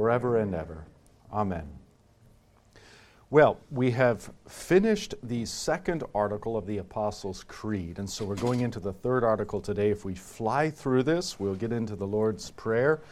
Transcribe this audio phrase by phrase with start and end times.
[0.00, 0.86] forever and ever.
[1.30, 1.68] Amen.
[3.28, 8.60] Well, we have finished the second article of the Apostles' Creed, and so we're going
[8.60, 9.90] into the third article today.
[9.90, 13.02] If we fly through this, we'll get into the Lord's Prayer.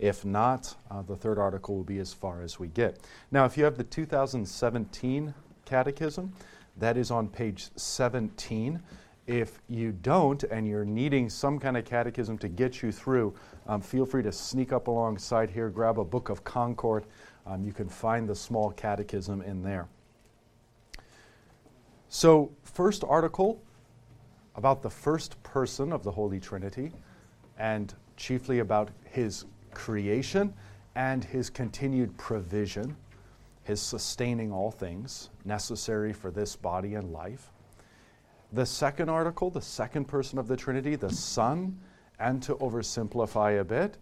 [0.00, 2.98] If not, uh, the third article will be as far as we get.
[3.30, 5.32] Now, if you have the 2017
[5.64, 6.32] Catechism,
[6.76, 8.82] that is on page 17.
[9.28, 13.32] If you don't and you're needing some kind of catechism to get you through,
[13.66, 17.04] um, feel free to sneak up alongside here, grab a book of Concord.
[17.46, 19.88] Um, you can find the small catechism in there.
[22.08, 23.62] So, first article
[24.54, 26.92] about the first person of the Holy Trinity,
[27.58, 30.52] and chiefly about his creation
[30.94, 32.96] and his continued provision,
[33.64, 37.50] his sustaining all things necessary for this body and life.
[38.52, 41.78] The second article, the second person of the Trinity, the Son,
[42.22, 43.98] and to oversimplify a bit,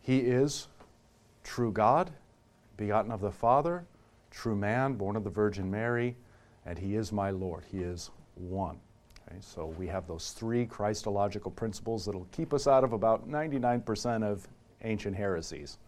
[0.00, 0.68] he is
[1.42, 2.10] true God,
[2.78, 3.84] begotten of the Father,
[4.30, 6.16] true man, born of the Virgin Mary,
[6.64, 7.64] and he is my Lord.
[7.70, 8.80] He is one.
[9.28, 14.22] Okay, so we have those three Christological principles that'll keep us out of about 99%
[14.22, 14.48] of
[14.82, 15.78] ancient heresies,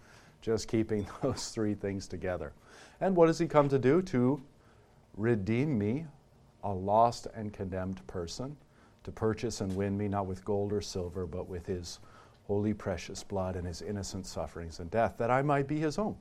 [0.43, 2.53] just keeping those three things together.
[3.01, 4.03] And what does he come to do?
[4.03, 4.43] To
[5.17, 6.05] redeem me
[6.63, 8.57] a lost and condemned person,
[9.07, 12.01] to purchase and win me not with gold or silver, but with his
[12.49, 16.17] holy, precious blood and his innocent sufferings and death, that I might be his own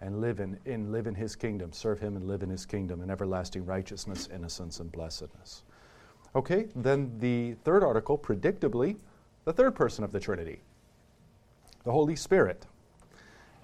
[0.00, 3.02] and live in, in, live in his kingdom, serve him and live in his kingdom
[3.02, 5.64] in everlasting righteousness, innocence, and blessedness.
[6.36, 8.96] Okay, then the third article, predictably,
[9.44, 10.60] the third person of the Trinity,
[11.82, 12.64] the Holy Spirit,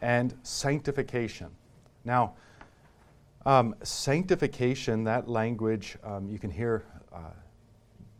[0.02, 1.50] and sanctification.
[2.04, 2.34] Now,
[3.46, 7.30] um, sanctification, that language, um, you can hear uh,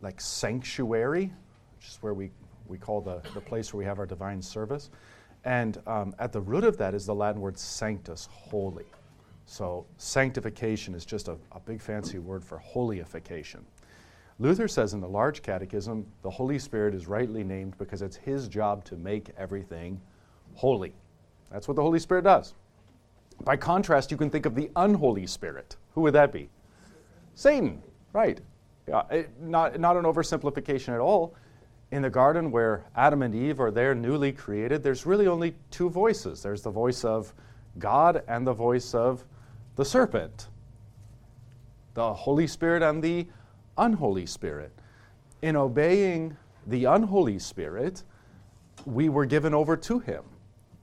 [0.01, 1.31] like sanctuary,
[1.77, 2.31] which is where we,
[2.67, 4.89] we call the, the place where we have our divine service.
[5.45, 8.85] And um, at the root of that is the Latin word sanctus, holy.
[9.45, 13.61] So sanctification is just a, a big fancy word for holyification.
[14.37, 18.47] Luther says in the Large Catechism, the Holy Spirit is rightly named because it's his
[18.47, 19.99] job to make everything
[20.53, 20.93] holy.
[21.51, 22.53] That's what the Holy Spirit does.
[23.43, 25.77] By contrast, you can think of the unholy spirit.
[25.93, 26.49] Who would that be?
[27.35, 27.81] Satan,
[28.13, 28.39] right.
[28.91, 31.35] Uh, it, not, not an oversimplification at all.
[31.91, 35.89] In the garden where Adam and Eve are there newly created, there's really only two
[35.89, 37.33] voices there's the voice of
[37.79, 39.23] God and the voice of
[39.75, 40.49] the serpent,
[41.93, 43.27] the Holy Spirit and the
[43.77, 44.71] unholy spirit.
[45.41, 46.35] In obeying
[46.67, 48.03] the unholy spirit,
[48.85, 50.23] we were given over to him.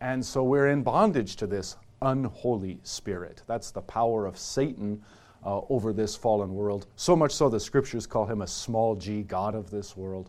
[0.00, 3.42] And so we're in bondage to this unholy spirit.
[3.46, 5.02] That's the power of Satan
[5.46, 6.86] uh, over this fallen world.
[6.96, 10.28] So much so the scriptures call him a small g, God of this world.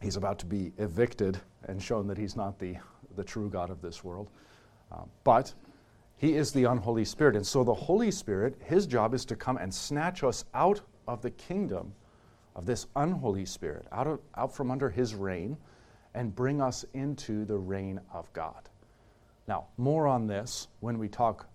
[0.00, 1.38] He's about to be evicted
[1.68, 2.76] and shown that he's not the,
[3.14, 4.30] the true God of this world.
[4.90, 5.52] Uh, but
[6.16, 7.36] he is the unholy spirit.
[7.36, 11.20] And so the Holy Spirit, his job is to come and snatch us out of
[11.22, 11.92] the kingdom
[12.54, 15.56] of this unholy spirit, out, of, out from under his reign,
[16.14, 18.68] and bring us into the reign of God.
[19.46, 21.46] Now, more on this when we talk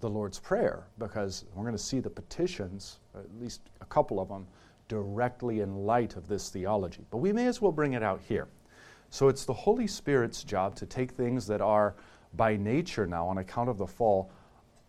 [0.00, 4.28] the Lord's Prayer, because we're going to see the petitions, at least a couple of
[4.28, 4.46] them,
[4.88, 7.04] directly in light of this theology.
[7.10, 8.48] But we may as well bring it out here.
[9.10, 11.94] So it's the Holy Spirit's job to take things that are
[12.34, 14.30] by nature now, on account of the fall,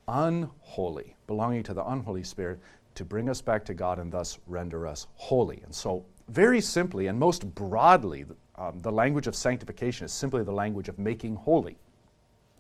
[0.08, 2.60] unholy, belonging to the unholy Spirit,
[2.96, 5.62] to bring us back to God and thus render us holy.
[5.64, 8.26] And so, very simply and most broadly,
[8.56, 11.78] um, the language of sanctification is simply the language of making holy.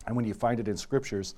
[0.05, 1.35] And when you find it in scriptures,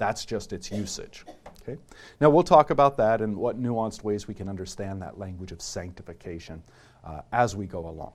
[0.00, 1.26] that's just its usage.
[1.62, 1.78] Okay?
[2.20, 5.60] Now, we'll talk about that and what nuanced ways we can understand that language of
[5.60, 6.62] sanctification
[7.04, 8.12] uh, as we go along.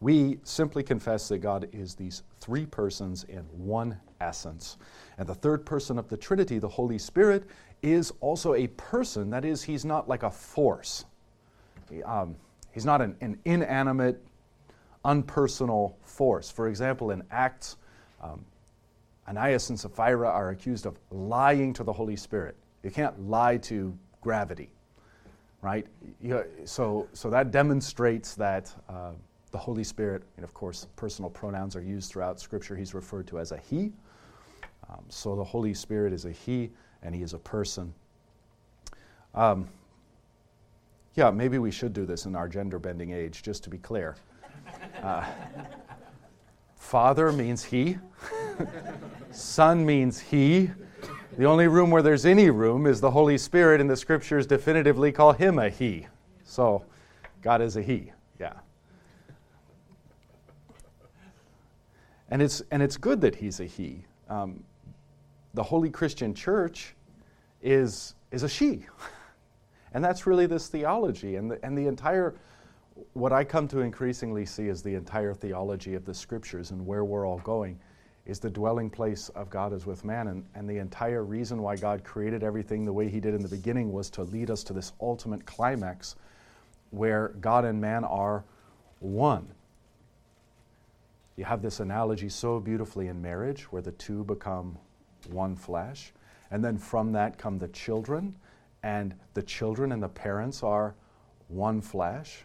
[0.00, 4.78] We simply confess that God is these three persons in one essence.
[5.16, 7.44] And the third person of the Trinity, the Holy Spirit,
[7.82, 9.30] is also a person.
[9.30, 11.04] That is, he's not like a force.
[12.04, 12.34] Um,
[12.72, 14.20] he's not an, an, inanimate,
[15.04, 16.50] unpersonal force.
[16.50, 17.76] For example, in Acts,
[18.20, 18.44] um,
[19.28, 22.56] Ananias and Sapphira are accused of lying to the Holy Spirit.
[22.82, 24.70] You can't lie to gravity,
[25.60, 25.86] right?
[26.20, 29.12] You, so, so that demonstrates that uh,
[29.52, 32.74] the Holy Spirit, and of course, personal pronouns are used throughout Scripture.
[32.74, 33.92] He's referred to as a He.
[34.88, 36.70] Um, so the Holy Spirit is a He,
[37.02, 37.94] and He is a person.
[39.34, 39.68] Um,
[41.14, 44.16] yeah, maybe we should do this in our gender bending age, just to be clear.
[45.02, 45.24] Uh,
[46.82, 47.98] father means He,
[49.30, 50.70] Son means He.
[51.38, 55.12] The only room where there's any room is the Holy Spirit, and the Scriptures definitively
[55.12, 56.06] call Him a He.
[56.44, 56.84] So
[57.40, 58.52] God is a He, yeah.
[62.32, 64.06] And it's, and it's good that he's a he.
[64.30, 64.64] Um,
[65.52, 66.94] the Holy Christian Church
[67.60, 68.86] is, is a she.
[69.92, 71.36] and that's really this theology.
[71.36, 72.34] And the, and the entire,
[73.12, 77.04] what I come to increasingly see as the entire theology of the scriptures and where
[77.04, 77.78] we're all going
[78.24, 80.28] is the dwelling place of God is with man.
[80.28, 83.48] And, and the entire reason why God created everything the way he did in the
[83.48, 86.16] beginning was to lead us to this ultimate climax
[86.90, 88.44] where God and man are
[89.00, 89.48] one.
[91.36, 94.78] You have this analogy so beautifully in marriage where the two become
[95.30, 96.12] one flesh.
[96.50, 98.34] And then from that come the children,
[98.82, 100.94] and the children and the parents are
[101.48, 102.44] one flesh.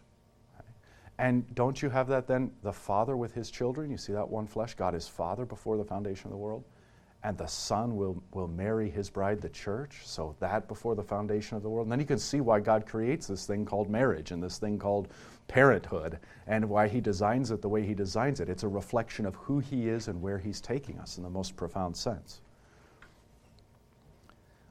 [1.20, 2.52] And don't you have that then?
[2.62, 4.76] The Father with his children, you see that one flesh?
[4.76, 6.64] God is Father before the foundation of the world.
[7.24, 10.02] And the Son will, will marry his bride, the church.
[10.06, 11.88] So that before the foundation of the world.
[11.88, 14.78] And then you can see why God creates this thing called marriage and this thing
[14.78, 15.08] called
[15.48, 18.50] parenthood and why he designs it the way he designs it.
[18.50, 21.56] It's a reflection of who he is and where he's taking us in the most
[21.56, 22.42] profound sense.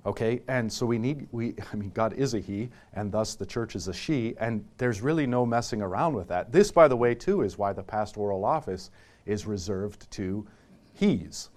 [0.06, 3.44] Okay, and so we need, we, I mean, God is a he, and thus the
[3.44, 6.52] church is a she, and there's really no messing around with that.
[6.52, 8.90] This, by the way, too, is why the pastoral office
[9.26, 10.46] is reserved to
[10.94, 11.50] he's,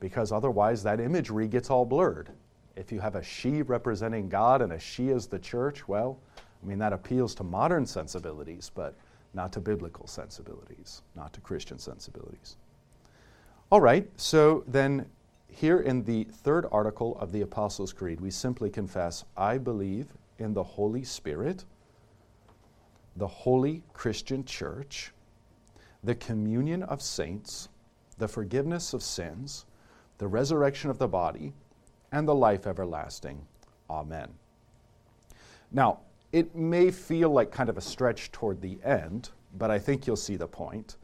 [0.00, 2.30] because otherwise that imagery gets all blurred.
[2.74, 6.18] If you have a she representing God and a she as the church, well,
[6.62, 8.96] I mean, that appeals to modern sensibilities, but
[9.34, 12.56] not to biblical sensibilities, not to Christian sensibilities.
[13.70, 15.06] All right, so then
[15.50, 20.08] here in the third article of the Apostles' Creed, we simply confess, I believe
[20.38, 21.64] in the Holy Spirit,
[23.16, 25.12] the holy Christian church,
[26.02, 27.68] the communion of saints,
[28.18, 29.66] the forgiveness of sins,
[30.18, 31.52] the resurrection of the body,
[32.12, 33.46] and the life everlasting.
[33.88, 34.28] Amen.
[35.72, 36.00] Now,
[36.32, 40.16] it may feel like kind of a stretch toward the end, but I think you'll
[40.16, 40.96] see the point.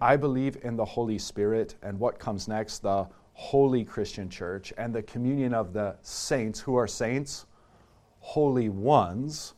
[0.00, 4.94] I believe in the Holy Spirit and what comes next, the holy Christian church and
[4.94, 6.58] the communion of the saints.
[6.58, 7.44] Who are saints?
[8.20, 9.52] Holy ones.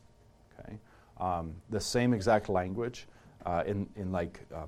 [0.59, 0.77] Okay.
[1.17, 3.07] Um, the same exact language
[3.45, 4.67] uh, in, in like, um,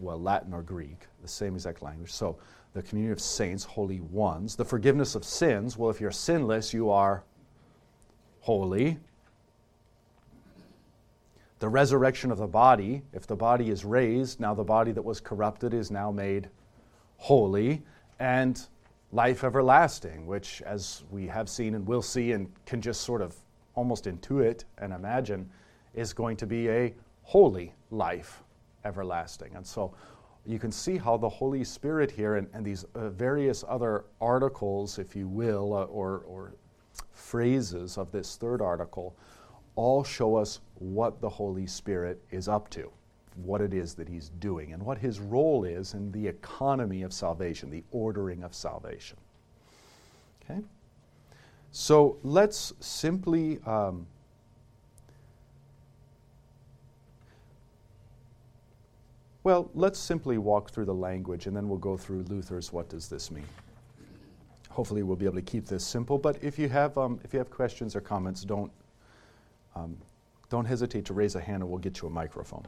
[0.00, 2.10] well, Latin or Greek, the same exact language.
[2.10, 2.36] So
[2.74, 4.56] the communion of saints, holy ones.
[4.56, 5.76] The forgiveness of sins.
[5.76, 7.22] Well, if you're sinless, you are
[8.40, 8.98] holy.
[11.60, 15.20] The resurrection of the body, if the body is raised, now the body that was
[15.20, 16.48] corrupted is now made
[17.20, 17.82] holy.
[18.18, 18.60] And
[19.12, 23.34] life everlasting, which, as we have seen and will see and can just sort of
[23.74, 25.48] almost intuit and imagine,
[25.94, 28.42] is going to be a holy life
[28.84, 29.54] everlasting.
[29.56, 29.94] And so
[30.46, 34.98] you can see how the Holy Spirit here and, and these uh, various other articles,
[34.98, 36.54] if you will, uh, or, or
[37.12, 39.16] phrases of this third article
[39.76, 42.90] all show us what the Holy Spirit is up to,
[43.36, 47.12] what it is that He's doing, and what His role is in the economy of
[47.12, 49.16] salvation, the ordering of salvation.
[50.42, 50.60] Okay?
[51.72, 53.60] So let's simply.
[53.66, 54.06] Um,
[59.42, 63.08] well, let's simply walk through the language and then we'll go through Luther's what does
[63.08, 63.46] this mean
[64.70, 66.16] hopefully we'll be able to keep this simple.
[66.16, 68.70] But if you have, um, if you have questions or comments, don't,
[69.74, 69.96] um,
[70.48, 72.64] don't hesitate to raise a hand and we'll get you a microphone.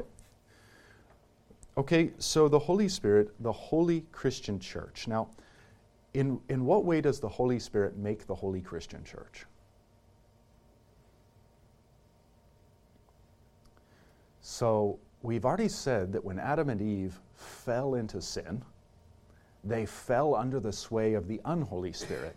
[1.76, 5.08] Okay, so the Holy Spirit, the Holy Christian Church.
[5.08, 5.30] Now,
[6.12, 9.46] in, in what way does the Holy Spirit make the Holy Christian Church?
[14.42, 18.62] So, we've already said that when Adam and Eve fell into sin,
[19.64, 22.36] they fell under the sway of the unholy spirit.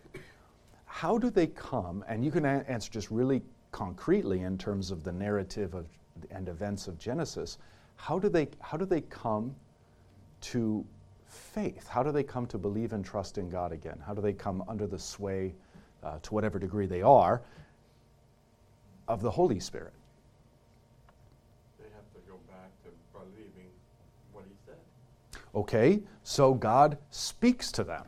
[0.86, 2.06] How do they come?
[2.08, 5.88] And you can a- answer just really concretely in terms of the narrative of,
[6.32, 7.58] and events of Genesis.
[7.96, 9.56] How do they, how do they come
[10.42, 10.86] to
[11.28, 11.88] faith?
[11.88, 13.98] How do they come to believe and trust in God again?
[14.06, 15.56] How do they come under the sway,
[16.04, 17.42] uh, to whatever degree they are,
[19.08, 19.94] of the Holy Spirit?
[21.80, 23.70] They have to go back to believing
[24.34, 25.42] what He said.
[25.54, 28.06] Okay, so God speaks to them.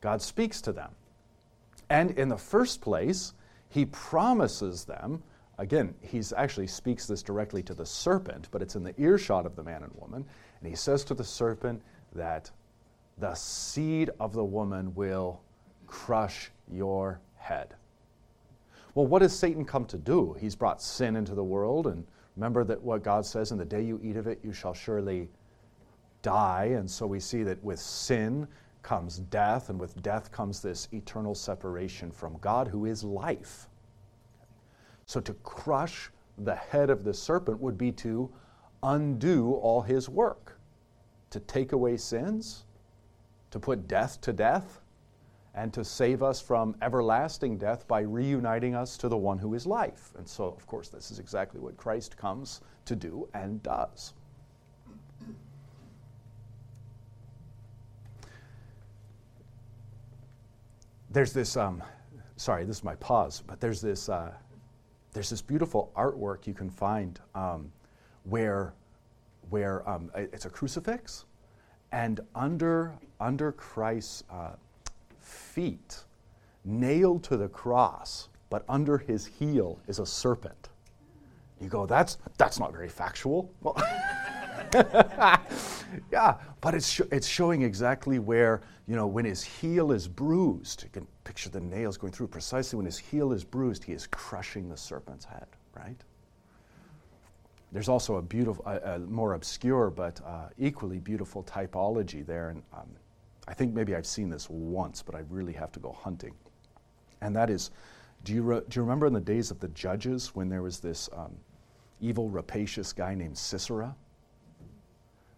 [0.00, 0.90] God speaks to them.
[1.88, 3.34] And in the first place,
[3.68, 5.22] he promises them
[5.62, 9.54] again, he actually speaks this directly to the serpent, but it's in the earshot of
[9.54, 10.24] the man and woman.
[10.60, 11.80] And he says to the serpent
[12.14, 12.50] that
[13.18, 15.40] the seed of the woman will
[15.86, 17.74] crush your head.
[18.94, 20.36] Well, what does Satan come to do?
[20.40, 22.04] He's brought sin into the world, and
[22.36, 25.28] remember that what God says, in the day you eat of it, you shall surely
[26.22, 26.72] die.
[26.76, 28.48] And so we see that with sin
[28.82, 33.68] comes death, and with death comes this eternal separation from God, who is life.
[35.12, 38.32] So to crush the head of the serpent would be to
[38.82, 40.58] undo all his work,
[41.28, 42.64] to take away sins,
[43.50, 44.80] to put death to death,
[45.54, 49.66] and to save us from everlasting death by reuniting us to the one who is
[49.66, 50.12] life.
[50.16, 54.14] And so, of course, this is exactly what Christ comes to do and does.
[61.10, 61.82] There's this, um,
[62.36, 64.32] sorry, this is my pause, but there's this, uh,
[65.12, 67.70] there's this beautiful artwork you can find um,
[68.24, 68.72] where,
[69.50, 71.26] where um, it's a crucifix,
[71.92, 74.52] and under, under Christ's uh,
[75.20, 76.04] feet,
[76.64, 80.70] nailed to the cross, but under his heel is a serpent.
[81.60, 83.50] You go, that's, that's not very factual.
[83.60, 83.76] Well,
[86.10, 90.84] yeah, but it's, sh- it's showing exactly where, you know, when his heel is bruised,
[90.84, 92.28] you can picture the nails going through.
[92.28, 95.46] Precisely when his heel is bruised, he is crushing the serpent's head,
[95.76, 95.96] right?
[97.72, 102.50] There's also a beautiful, a, more obscure but uh, equally beautiful typology there.
[102.50, 102.88] And um,
[103.48, 106.34] I think maybe I've seen this once, but I really have to go hunting.
[107.22, 107.70] And that is,
[108.24, 110.80] do you, re- do you remember in the days of the judges when there was
[110.80, 111.32] this um,
[112.00, 113.94] evil, rapacious guy named Sisera?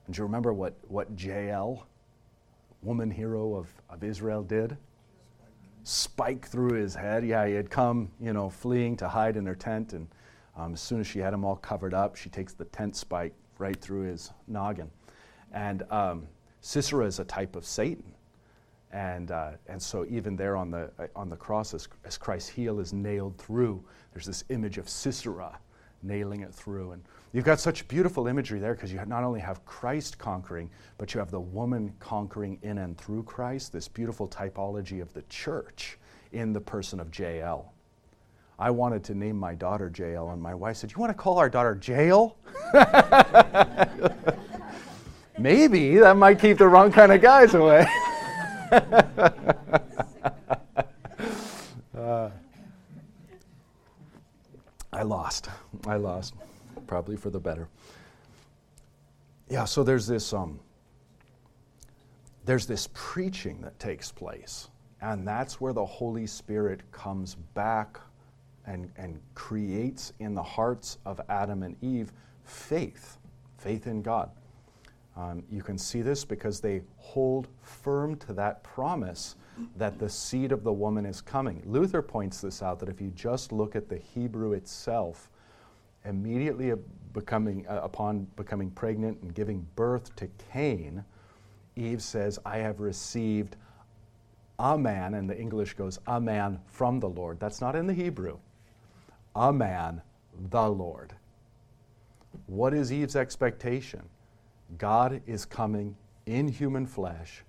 [0.07, 1.87] And do you remember what, what Jael,
[2.83, 4.77] woman hero of, of Israel, did?
[5.83, 7.27] Spike through his head.
[7.27, 9.93] Yeah, he had come, you know, fleeing to hide in her tent.
[9.93, 10.09] And
[10.57, 13.35] um, as soon as she had him all covered up, she takes the tent spike
[13.59, 14.91] right through his noggin.
[15.53, 16.27] And um,
[16.61, 18.13] Sisera is a type of Satan.
[18.93, 22.49] And, uh, and so even there on the, uh, on the cross, as, as Christ's
[22.49, 25.59] heel is nailed through, there's this image of Sisera
[26.03, 26.93] nailing it through.
[26.93, 27.03] And
[27.35, 31.19] You've got such beautiful imagery there because you not only have Christ conquering, but you
[31.19, 35.99] have the woman conquering in and through Christ, this beautiful typology of the church
[36.31, 37.73] in the person of Jael.
[38.57, 41.39] I wanted to name my daughter Jael, and my wife said, You want to call
[41.39, 42.37] our daughter Jael?
[45.37, 47.85] Maybe that might keep the wrong kind of guys away.
[51.99, 52.31] uh,
[54.93, 55.49] I lost.
[55.85, 56.35] I lost
[56.87, 57.69] probably for the better.
[59.49, 60.59] Yeah, so there's this um,
[62.45, 64.69] there's this preaching that takes place,
[65.01, 67.99] and that's where the Holy Spirit comes back
[68.67, 72.13] and, and creates in the hearts of Adam and Eve
[72.45, 73.19] faith,
[73.59, 74.31] faith in God.
[75.17, 79.37] Um, you can see this because they hold firm to that promise
[79.77, 81.63] that the seed of the woman is coming.
[81.65, 85.31] Luther points this out that if you just look at the Hebrew itself,
[86.05, 86.73] immediately
[87.13, 91.05] becoming, uh, upon becoming pregnant and giving birth to Cain,
[91.77, 93.57] Eve says, I have received
[94.59, 97.41] a man, and the English goes, a man from the Lord.
[97.41, 98.39] That's not in the Hebrew.
[99.35, 100.03] A man,
[100.51, 101.15] the Lord.
[102.47, 104.03] What is Eve's expectation?
[104.79, 105.97] God is coming
[106.27, 107.43] in human flesh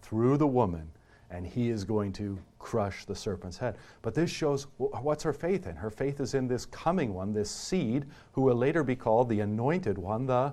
[0.00, 0.90] through the woman
[1.32, 3.76] and he is going to crush the serpent's head.
[4.02, 5.74] But this shows what's her faith in?
[5.74, 9.40] Her faith is in this coming one, this seed, who will later be called the
[9.40, 10.52] anointed one, the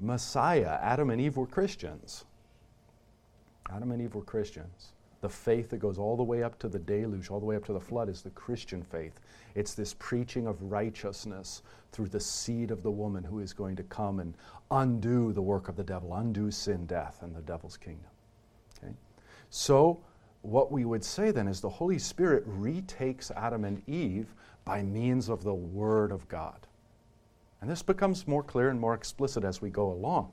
[0.00, 0.78] Messiah.
[0.82, 2.24] Adam and Eve were Christians.
[3.70, 4.92] Adam and Eve were Christians.
[5.20, 7.64] The faith that goes all the way up to the deluge, all the way up
[7.66, 9.20] to the flood, is the Christian faith.
[9.54, 13.82] It's this preaching of righteousness through the seed of the woman who is going to
[13.84, 14.34] come and
[14.70, 18.10] undo the work of the devil, undo sin, death, and the devil's kingdom.
[19.50, 20.00] So,
[20.42, 25.28] what we would say then is the Holy Spirit retakes Adam and Eve by means
[25.28, 26.66] of the Word of God.
[27.60, 30.32] And this becomes more clear and more explicit as we go along.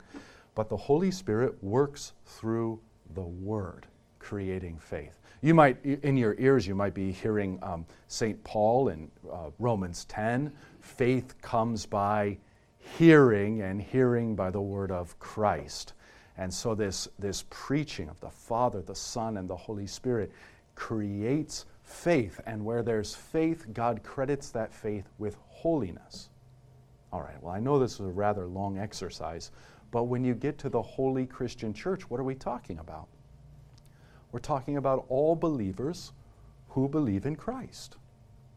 [0.54, 2.80] But the Holy Spirit works through
[3.14, 3.86] the Word,
[4.18, 5.18] creating faith.
[5.42, 8.42] You might, in your ears, you might be hearing um, St.
[8.44, 12.38] Paul in uh, Romans 10 faith comes by
[12.78, 15.92] hearing, and hearing by the Word of Christ.
[16.38, 20.32] And so, this, this preaching of the Father, the Son, and the Holy Spirit
[20.74, 22.40] creates faith.
[22.46, 26.28] And where there's faith, God credits that faith with holiness.
[27.12, 29.50] All right, well, I know this is a rather long exercise,
[29.90, 33.08] but when you get to the holy Christian church, what are we talking about?
[34.32, 36.12] We're talking about all believers
[36.68, 37.96] who believe in Christ.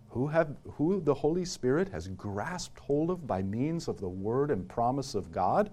[0.09, 4.51] who, have, who the Holy Spirit has grasped hold of by means of the word
[4.51, 5.69] and promise of God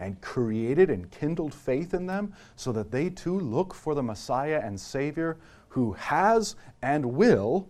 [0.00, 4.60] and created and kindled faith in them so that they too look for the Messiah
[4.62, 5.38] and Savior
[5.68, 7.68] who has and will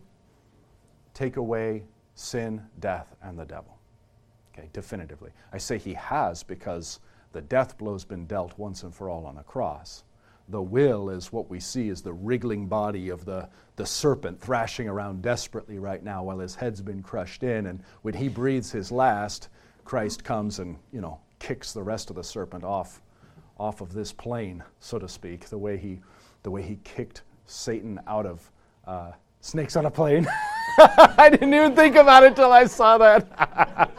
[1.14, 3.78] take away sin, death, and the devil.
[4.52, 5.30] Okay, definitively.
[5.52, 7.00] I say he has because
[7.32, 10.04] the death blow's been dealt once and for all on the cross.
[10.48, 14.88] The will is what we see is the wriggling body of the, the serpent thrashing
[14.88, 17.66] around desperately right now while his head's been crushed in.
[17.66, 19.48] And when he breathes his last,
[19.84, 23.00] Christ comes and, you know, kicks the rest of the serpent off,
[23.58, 26.00] off of this plane, so to speak, the way he,
[26.42, 28.50] the way he kicked Satan out of
[28.86, 30.26] uh, snakes on a plane.
[30.78, 33.90] I didn't even think about it till I saw that.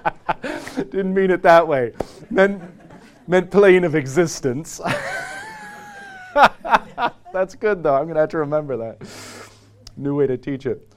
[0.76, 1.94] didn't mean it that way.
[2.30, 2.62] Meant,
[3.28, 4.80] meant plane of existence.
[7.34, 7.96] That's good, though.
[7.96, 9.02] I'm going to have to remember that.
[9.98, 10.88] New way to teach it.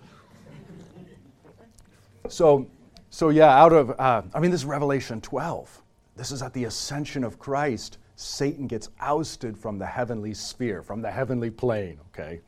[2.28, 2.68] So,
[3.10, 5.82] so yeah, out of, uh, I mean, this is Revelation 12.
[6.16, 7.98] This is at the ascension of Christ.
[8.16, 12.40] Satan gets ousted from the heavenly sphere, from the heavenly plane, okay?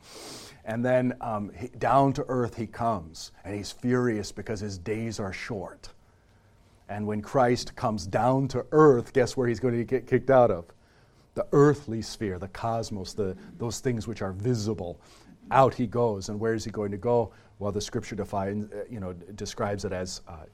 [0.64, 5.18] And then um, he, down to earth he comes, and he's furious because his days
[5.20, 5.88] are short.
[6.88, 10.50] And when Christ comes down to earth, guess where he's going to get kicked out
[10.50, 10.66] of?
[11.34, 15.00] The earthly sphere, the cosmos, the, those things which are visible.
[15.50, 16.28] Out he goes.
[16.28, 17.32] And where is he going to go?
[17.58, 20.44] Well, the scripture defines, uh, you know, describes it as uh,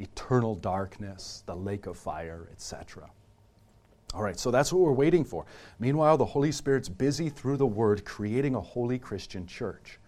[0.00, 3.10] eternal darkness, the lake of fire, etc.
[4.14, 5.46] All right, so that's what we're waiting for.
[5.78, 9.98] Meanwhile, the Holy Spirit's busy through the Word creating a holy Christian church.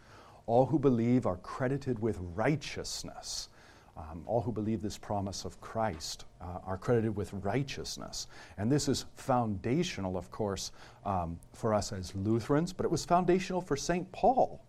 [0.46, 3.48] All who believe are credited with righteousness
[3.96, 8.26] um, all who believe this promise of Christ uh, are credited with righteousness.
[8.56, 10.72] And this is foundational, of course,
[11.04, 14.10] um, for us as Lutherans, but it was foundational for St.
[14.12, 14.60] Paul.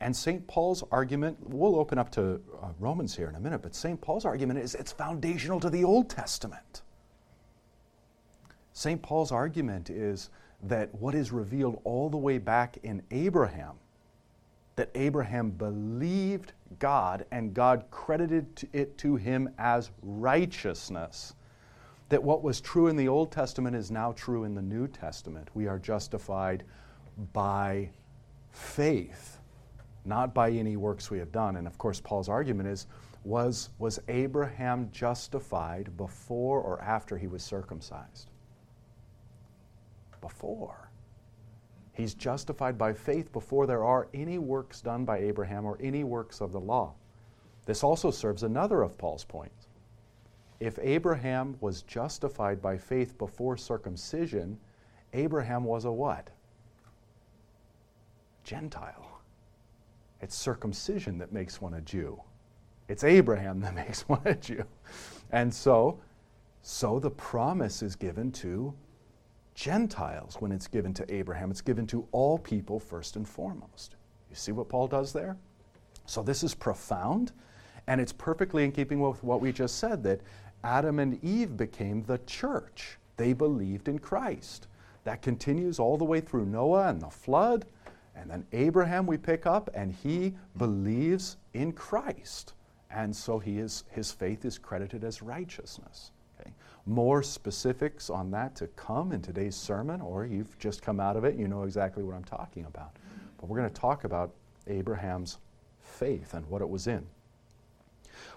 [0.00, 0.46] And St.
[0.46, 4.00] Paul's argument, we'll open up to uh, Romans here in a minute, but St.
[4.00, 6.82] Paul's argument is it's foundational to the Old Testament.
[8.72, 9.02] St.
[9.02, 10.30] Paul's argument is
[10.62, 13.74] that what is revealed all the way back in Abraham
[14.80, 21.34] that Abraham believed God and God credited it to him as righteousness.
[22.08, 25.48] That what was true in the Old Testament is now true in the New Testament.
[25.52, 26.64] We are justified
[27.34, 27.90] by
[28.52, 29.39] faith,
[30.04, 31.56] not by any works we have done.
[31.56, 32.86] And of course, Paul's argument is
[33.24, 38.30] was, was Abraham justified before or after he was circumcised?
[40.20, 40.90] Before.
[41.92, 46.40] He's justified by faith before there are any works done by Abraham or any works
[46.40, 46.94] of the law.
[47.66, 49.68] This also serves another of Paul's points.
[50.60, 54.58] If Abraham was justified by faith before circumcision,
[55.12, 56.30] Abraham was a what?
[58.44, 59.09] Gentile.
[60.20, 62.20] It's circumcision that makes one a Jew.
[62.88, 64.64] It's Abraham that makes one a Jew.
[65.32, 66.00] And so,
[66.62, 68.74] so the promise is given to
[69.54, 71.50] Gentiles when it's given to Abraham.
[71.50, 73.96] It's given to all people first and foremost.
[74.28, 75.36] You see what Paul does there?
[76.06, 77.32] So this is profound,
[77.86, 80.20] and it's perfectly in keeping with what we just said that
[80.64, 82.98] Adam and Eve became the church.
[83.16, 84.66] They believed in Christ.
[85.04, 87.66] That continues all the way through Noah and the flood.
[88.16, 92.54] And then Abraham we pick up, and he believes in Christ.
[92.90, 96.50] And so he is, his faith is credited as righteousness Okay?
[96.86, 101.24] more specifics on that to come in today's sermon, or you've just come out of
[101.24, 102.96] it, you know exactly what I'm talking about.
[103.38, 104.32] But we're going to talk about
[104.66, 105.38] Abraham's
[105.80, 107.04] faith and what it was in.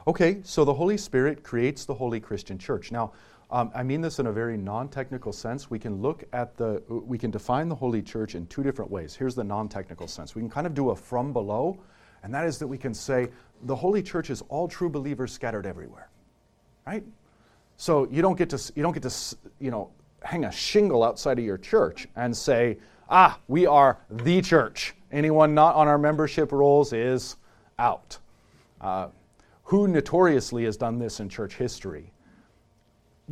[0.08, 2.92] Okay, so the Holy Spirit creates the holy Christian church.
[2.92, 3.14] Now,
[3.54, 5.70] um, I mean this in a very non-technical sense.
[5.70, 9.16] We can look at the, we can define the holy church in two different ways.
[9.16, 10.34] Here's the non-technical sense.
[10.34, 11.78] We can kind of do a from below,
[12.24, 13.30] and that is that we can say
[13.62, 16.10] the holy church is all true believers scattered everywhere,
[16.88, 17.04] right?
[17.78, 19.92] So you don't get to, you don't get to you know,
[20.24, 24.96] hang a shingle outside of your church and say, ah, we are the church.
[25.12, 27.36] Anyone not on our membership rolls is
[27.78, 28.18] out.
[28.82, 29.10] Uh,
[29.66, 32.13] who notoriously has done this in church history?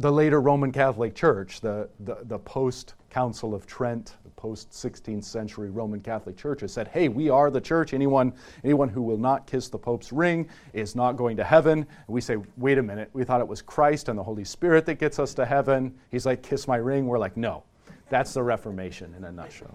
[0.01, 5.23] The later Roman Catholic Church, the, the, the post Council of Trent, the post 16th
[5.23, 7.93] century Roman Catholic Church has said, hey, we are the church.
[7.93, 8.33] Anyone,
[8.63, 11.81] anyone who will not kiss the Pope's ring is not going to heaven.
[11.81, 14.87] And we say, wait a minute, we thought it was Christ and the Holy Spirit
[14.87, 15.93] that gets us to heaven.
[16.09, 17.05] He's like, kiss my ring.
[17.05, 17.63] We're like, no.
[18.09, 19.69] That's the Reformation in a nutshell.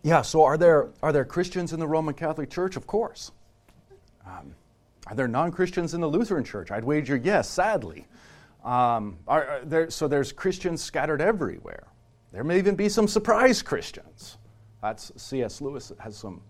[0.03, 2.75] yeah, so are there, are there Christians in the Roman Catholic Church?
[2.75, 3.31] Of course.
[4.29, 4.53] Um,
[5.07, 6.71] are there non Christians in the Lutheran Church?
[6.71, 8.05] I'd wager yes, sadly.
[8.63, 11.87] Um, are, are there, so there's Christians scattered everywhere.
[12.31, 14.37] there may even be some surprise Christians.
[14.81, 15.61] That's C.S.
[15.61, 16.41] Lewis has some,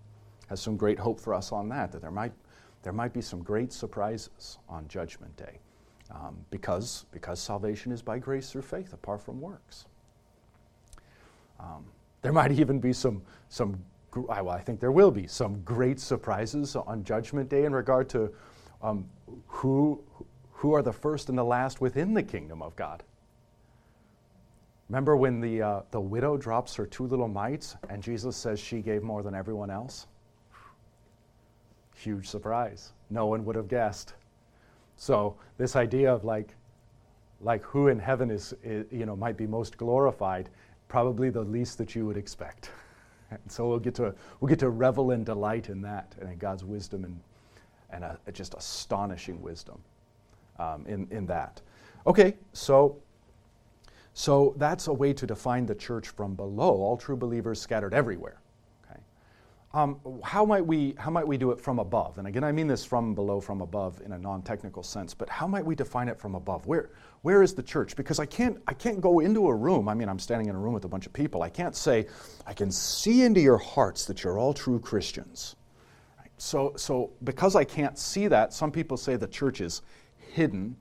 [0.48, 2.34] has some great hope for us on that, that there might,
[2.84, 5.60] there might be some great surprises on Judgment Day
[6.12, 9.86] um, because, because salvation is by grace through faith apart from works.
[11.60, 11.86] Um,
[12.22, 13.80] there might even be some, some
[14.16, 18.32] well, I think there will be some great surprises on Judgment Day in regard to
[18.82, 19.10] um,
[19.48, 20.02] who,
[20.52, 23.04] who are the first and the last within the kingdom of God.
[24.90, 28.82] Remember when the, uh, the widow drops her two little mites and Jesus says she
[28.82, 30.08] gave more than everyone else?
[31.96, 32.94] Huge surprise.
[33.10, 34.16] No one would have guessed.
[34.96, 36.56] So, this idea of like,
[37.42, 40.50] like who in heaven is, is you know, might be most glorified,
[40.88, 42.72] probably the least that you would expect.
[43.32, 46.38] And so we'll get to, we'll get to revel and delight in that and in
[46.38, 47.20] God's wisdom and,
[47.90, 49.80] and a, just astonishing wisdom
[50.58, 51.62] um, in, in that.
[52.08, 52.98] Okay, so
[54.14, 58.42] so that's a way to define the church from below, all true believers scattered everywhere.
[59.72, 62.18] Um, how, might we, how might we do it from above?
[62.18, 65.30] And again, I mean this from below, from above in a non technical sense, but
[65.30, 66.66] how might we define it from above?
[66.66, 66.90] Where,
[67.22, 67.96] where is the church?
[67.96, 69.88] Because I can't, I can't go into a room.
[69.88, 71.44] I mean, I'm standing in a room with a bunch of people.
[71.44, 72.08] I can't say,
[72.48, 75.56] I can see into your hearts that you're all true Christians.
[76.38, 79.84] So, so because I can't see that, some people say the church is
[80.34, 80.76] hidden.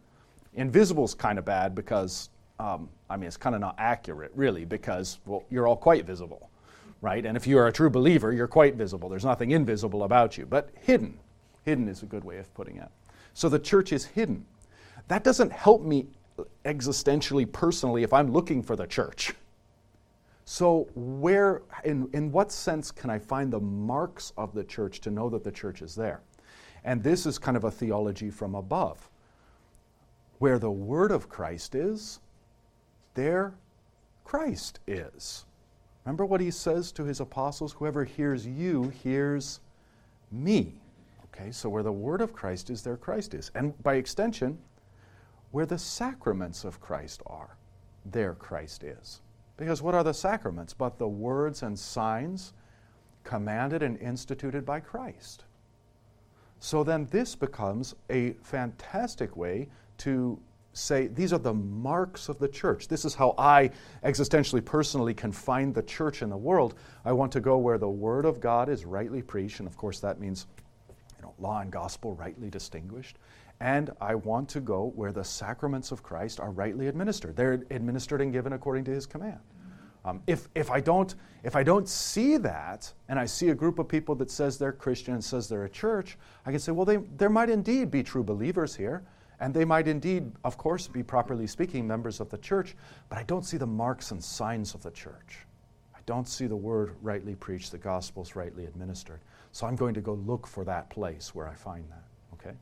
[0.54, 4.64] Invisible is kind of bad because um, I mean, it's kind of not accurate, really,
[4.64, 6.47] because, well, you're all quite visible,
[7.00, 7.24] right?
[7.24, 9.08] And if you are a true believer, you're quite visible.
[9.08, 11.18] There's nothing invisible about you, but hidden.
[11.64, 12.88] Hidden is a good way of putting it.
[13.34, 14.44] So the church is hidden.
[15.08, 16.06] That doesn't help me
[16.64, 19.32] existentially, personally, if I'm looking for the church.
[20.44, 25.10] So, where, in, in what sense can I find the marks of the church to
[25.10, 26.22] know that the church is there?
[26.84, 29.10] And this is kind of a theology from above.
[30.38, 32.20] Where the word of Christ is,
[33.14, 33.52] there
[34.24, 35.44] Christ is.
[36.08, 39.60] Remember what he says to his apostles whoever hears you hears
[40.32, 40.80] me.
[41.26, 43.50] Okay, so where the word of Christ is, there Christ is.
[43.54, 44.58] And by extension,
[45.50, 47.58] where the sacraments of Christ are,
[48.06, 49.20] there Christ is.
[49.58, 52.54] Because what are the sacraments but the words and signs
[53.22, 55.44] commanded and instituted by Christ?
[56.58, 59.68] So then this becomes a fantastic way
[59.98, 60.40] to
[60.78, 62.88] say these are the marks of the church.
[62.88, 63.70] This is how I
[64.04, 66.74] existentially, personally can find the church in the world.
[67.04, 70.00] I want to go where the word of God is rightly preached, and of course
[70.00, 70.46] that means
[70.88, 73.18] you know, law and gospel rightly distinguished.
[73.60, 77.36] And I want to go where the sacraments of Christ are rightly administered.
[77.36, 79.40] They're administered and given according to his command.
[80.04, 83.78] Um, if, if, I don't, if I don't see that, and I see a group
[83.78, 86.86] of people that says they're Christian and says they're a church, I can say, well,
[86.86, 89.02] they, there might indeed be true believers here.
[89.40, 92.74] And they might indeed, of course, be properly speaking members of the church,
[93.08, 95.46] but I don't see the marks and signs of the church.
[95.94, 99.20] I don't see the word rightly preached, the gospels rightly administered.
[99.52, 102.04] So I'm going to go look for that place where I find that.
[102.34, 102.56] Okay?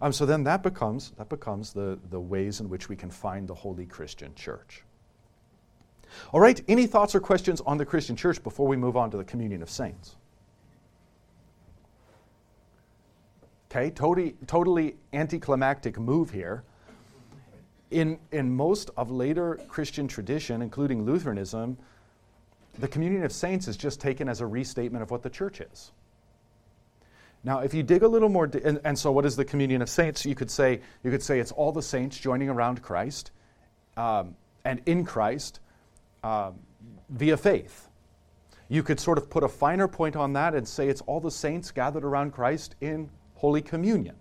[0.00, 3.46] Um, so then that becomes, that becomes the, the ways in which we can find
[3.46, 4.82] the holy Christian church.
[6.32, 9.16] All right, any thoughts or questions on the Christian church before we move on to
[9.16, 10.16] the communion of saints?
[13.74, 16.62] Okay, totally, totally anticlimactic move here.
[17.90, 21.76] In, in most of later Christian tradition, including Lutheranism,
[22.78, 25.90] the communion of saints is just taken as a restatement of what the church is.
[27.42, 29.82] Now, if you dig a little more, di- and, and, so what is the communion
[29.82, 30.24] of saints?
[30.24, 33.32] You could say you could say it's all the saints joining around Christ,
[33.96, 35.58] um, and in Christ,
[36.22, 36.60] um,
[37.08, 37.88] via faith.
[38.68, 41.32] You could sort of put a finer point on that and say it's all the
[41.32, 44.16] saints gathered around Christ in Holy Communion.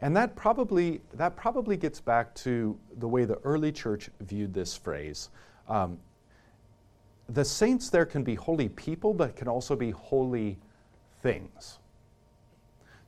[0.00, 4.76] And that probably, that probably gets back to the way the early church viewed this
[4.76, 5.30] phrase.
[5.68, 5.98] Um,
[7.28, 10.58] the saints there can be holy people, but can also be holy
[11.22, 11.78] things.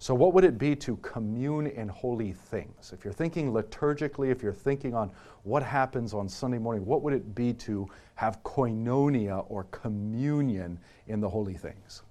[0.01, 2.93] So, what would it be to commune in holy things?
[2.93, 5.11] If you're thinking liturgically, if you're thinking on
[5.43, 11.21] what happens on Sunday morning, what would it be to have koinonia or communion in
[11.21, 12.03] the holy things?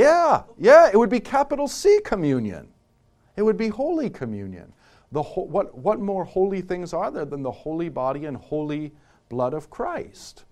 [0.00, 2.68] Yeah, yeah, it would be capital C communion.
[3.36, 4.72] It would be Holy Communion.
[5.12, 8.92] The ho- what, what more holy things are there than the holy body and holy
[9.28, 10.44] blood of Christ?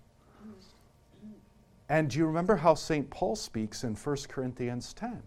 [1.89, 3.09] And do you remember how St.
[3.09, 5.23] Paul speaks in 1 Corinthians 10?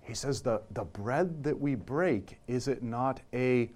[0.00, 3.70] He says, the, the bread that we break, is it not a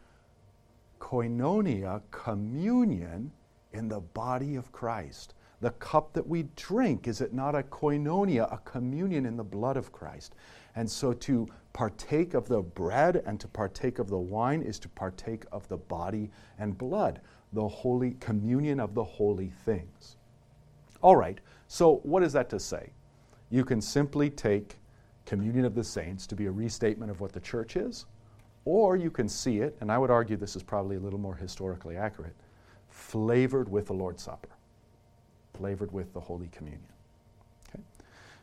[1.01, 3.31] koinonia, communion
[3.73, 5.35] in the body of Christ?
[5.61, 9.77] The cup that we drink, is it not a koinonia, a communion in the blood
[9.77, 10.35] of Christ?
[10.75, 14.89] And so to partake of the bread and to partake of the wine is to
[14.91, 17.21] partake of the body and blood,
[17.53, 20.17] the holy communion of the holy things.
[21.03, 21.39] All right,
[21.69, 22.91] so what is that to say?
[23.51, 24.79] You can simply take
[25.25, 28.07] communion of the saints to be a restatement of what the church is,
[28.65, 31.37] or you can see it, and I would argue this is probably a little more
[31.37, 32.35] historically accurate,
[32.89, 34.49] flavored with the Lord's Supper,
[35.57, 36.83] flavored with the Holy Communion.
[37.69, 37.83] Okay?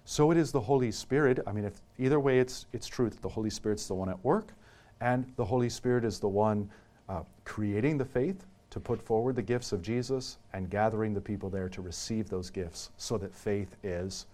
[0.06, 1.39] So it is the Holy Spirit.
[1.45, 4.23] I mean, if either way, it's, it's true that the Holy Spirit's the one at
[4.23, 4.54] work,
[5.02, 6.69] and the Holy Spirit is the one
[7.10, 11.49] uh, creating the faith to put forward the gifts of Jesus and gathering the people
[11.49, 14.26] there to receive those gifts so that faith is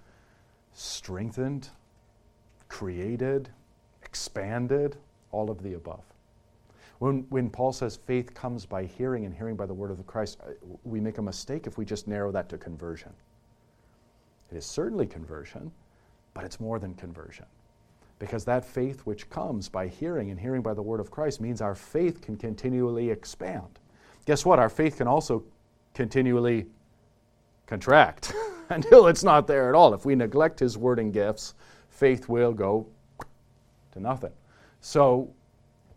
[0.73, 1.69] strengthened,
[2.69, 3.49] created,
[4.03, 4.95] expanded,
[5.31, 6.03] all of the above.
[6.99, 10.03] When, when Paul says faith comes by hearing and hearing by the word of the
[10.03, 10.51] Christ, uh,
[10.83, 13.13] we make a mistake if we just narrow that to conversion.
[14.51, 15.71] It is certainly conversion,
[16.33, 17.45] but it's more than conversion.
[18.19, 21.61] Because that faith which comes by hearing and hearing by the word of Christ means
[21.61, 23.79] our faith can continually expand.
[24.25, 24.59] Guess what?
[24.59, 25.43] Our faith can also
[25.93, 26.67] continually
[27.65, 28.33] contract
[28.69, 29.93] until it's not there at all.
[29.93, 31.53] If we neglect his word and gifts,
[31.87, 32.87] faith will go
[33.93, 34.33] to nothing.
[34.81, 35.33] So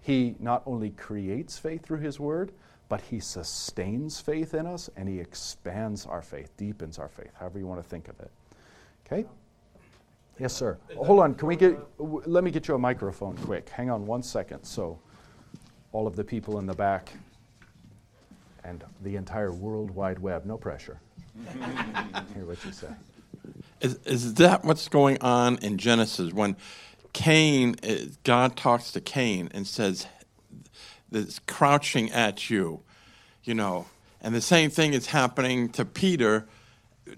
[0.02, 2.52] he not only creates faith through his word,
[2.88, 7.58] but he sustains faith in us and he expands our faith, deepens our faith, however
[7.58, 8.30] you want to think of it.
[9.06, 9.24] Okay?
[10.38, 10.76] Yes, sir.
[10.96, 11.34] Hold on.
[11.34, 13.68] Can we get, let me get you a microphone quick.
[13.68, 14.64] Hang on one second.
[14.64, 14.98] So,
[15.92, 17.12] all of the people in the back
[18.64, 21.00] and the entire World Wide Web, no pressure.
[22.34, 22.88] Hear what you say.
[23.80, 26.56] Is, is that what's going on in Genesis when
[27.12, 27.94] Cain, uh,
[28.24, 30.06] God talks to Cain and says,
[31.10, 32.82] "That's crouching at you,"
[33.44, 33.86] you know,
[34.20, 36.46] and the same thing is happening to Peter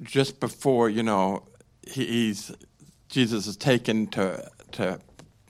[0.03, 1.45] just before you know
[1.87, 2.53] he's
[3.09, 5.01] Jesus is taken to to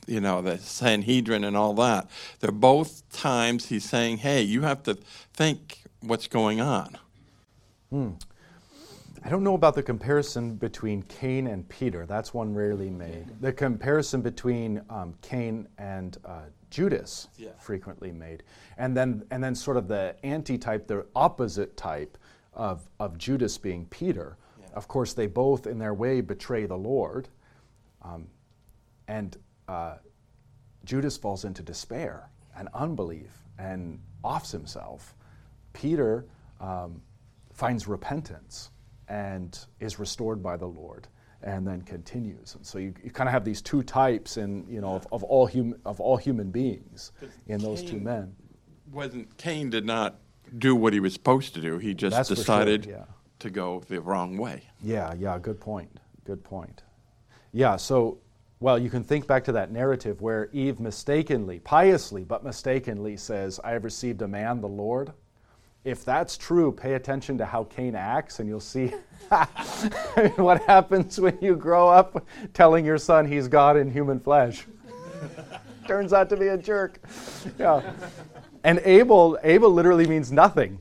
[0.07, 2.11] you know the Sanhedrin and all that.
[2.41, 4.99] They're both times he's saying, "Hey, you have to
[5.33, 6.99] think what's going on."
[7.91, 8.11] Hmm.
[9.27, 12.05] I don't know about the comparison between Cain and Peter.
[12.05, 13.31] That's one rarely made.
[13.41, 17.53] The comparison between um, Cain and uh, Judas, yeah.
[17.59, 18.43] frequently made.
[18.77, 22.19] And then, and then sort of the anti-type, the opposite type
[22.53, 24.37] of, of Judas being Peter.
[24.61, 24.67] Yeah.
[24.75, 27.29] Of course, they both, in their way, betray the Lord.
[28.03, 28.29] Um,
[29.09, 29.97] and uh,
[30.85, 35.15] Judas falls into despair and unbelief and offs himself.
[35.73, 36.27] Peter
[36.61, 37.01] um,
[37.55, 38.71] finds repentance
[39.09, 41.09] and is restored by the Lord
[41.43, 42.55] and then continues.
[42.55, 45.23] And so you, you kind of have these two types in, you know, of, of,
[45.25, 47.13] all, hum, of all human beings
[47.47, 48.35] in those two men.
[48.91, 50.17] Wasn't Cain did not
[50.57, 51.79] do what he was supposed to do.
[51.79, 53.05] He just That's decided sure, yeah.
[53.41, 54.63] to go the wrong way.
[54.83, 56.01] Yeah, yeah, good point.
[56.25, 56.83] Good point.
[57.53, 58.19] Yeah, so
[58.61, 63.61] well, you can think back to that narrative where Eve mistakenly, piously, but mistakenly says,
[63.63, 65.13] I have received a man, the Lord
[65.85, 68.89] if that's true, pay attention to how Cain acts, and you'll see
[70.37, 74.67] what happens when you grow up telling your son he's God in human flesh.
[75.87, 77.01] Turns out to be a jerk.
[77.59, 77.83] Yeah.
[78.63, 80.79] And Abel, Abel literally means nothing.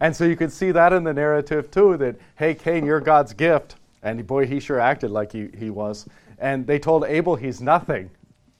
[0.00, 3.34] And so you could see that in the narrative too that, hey, Cain, you're God's
[3.34, 3.76] gift.
[4.02, 6.06] And boy, he sure acted like he, he was.
[6.38, 8.10] And they told Abel he's nothing,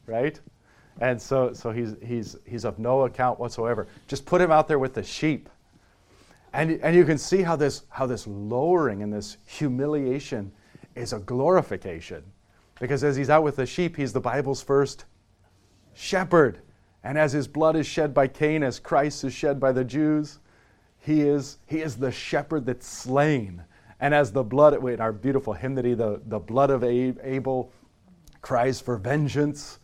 [0.05, 0.39] right?
[1.01, 3.87] And so, so he's, he's, he's of no account whatsoever.
[4.09, 5.49] Just put him out there with the sheep
[6.53, 10.51] and, and you can see how this, how this lowering and this humiliation
[10.95, 12.23] is a glorification.
[12.81, 15.05] Because as he's out with the sheep, he's the Bible's first
[15.95, 16.61] shepherd.
[17.05, 20.39] And as his blood is shed by Cain, as Christ is shed by the Jews,
[20.99, 23.63] he is, he is the shepherd that's slain.
[24.01, 27.73] And as the blood, wait, our beautiful hymnody, the, the blood of Abel
[28.41, 29.81] cries for vengeance,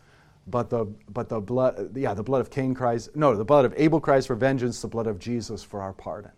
[0.47, 3.75] but the, but the blood, yeah, the blood of Cain cries, no, the blood of
[3.77, 6.31] Abel cries for vengeance, the blood of Jesus for our pardon.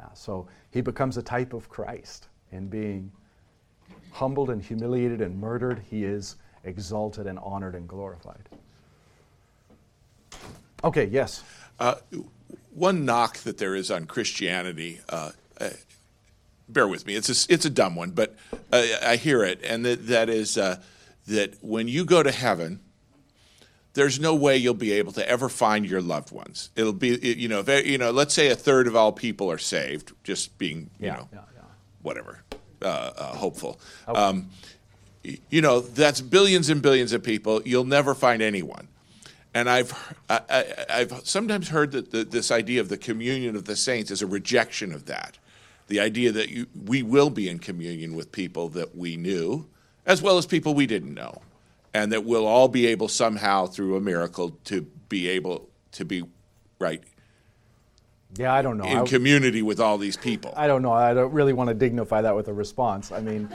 [0.00, 3.12] Yeah, so he becomes a type of Christ in being
[4.12, 5.82] humbled and humiliated and murdered.
[5.90, 8.48] He is exalted and honored and glorified.
[10.82, 11.44] Okay, yes.
[11.78, 11.96] Uh,
[12.72, 15.68] one knock that there is on Christianity, uh, uh,
[16.66, 18.36] bear with me, it's a, it's a dumb one, but
[18.72, 20.80] uh, I hear it, and that, that is uh,
[21.26, 22.80] that when you go to heaven,
[23.94, 26.70] there's no way you'll be able to ever find your loved ones.
[26.76, 30.12] It'll be, you know, you know, let's say a third of all people are saved,
[30.22, 31.62] just being, you yeah, know, yeah, yeah.
[32.02, 32.42] whatever,
[32.82, 33.80] uh, uh, hopeful.
[34.08, 34.20] Okay.
[34.20, 34.50] Um,
[35.22, 37.60] you know, that's billions and billions of people.
[37.64, 38.88] You'll never find anyone.
[39.52, 39.92] And I've,
[40.30, 44.22] I, have sometimes heard that the, this idea of the communion of the saints is
[44.22, 45.38] a rejection of that.
[45.88, 49.66] the idea that you, we will be in communion with people that we knew,
[50.06, 51.42] as well as people we didn't know,
[51.92, 56.22] and that we'll all be able somehow through a miracle to be able to be
[56.78, 57.02] right
[58.36, 58.84] Yeah, I don't know.
[58.84, 60.54] in I, community with all these people.
[60.56, 60.92] I don't know.
[60.92, 63.10] I don't really want to dignify that with a response.
[63.10, 63.48] I mean,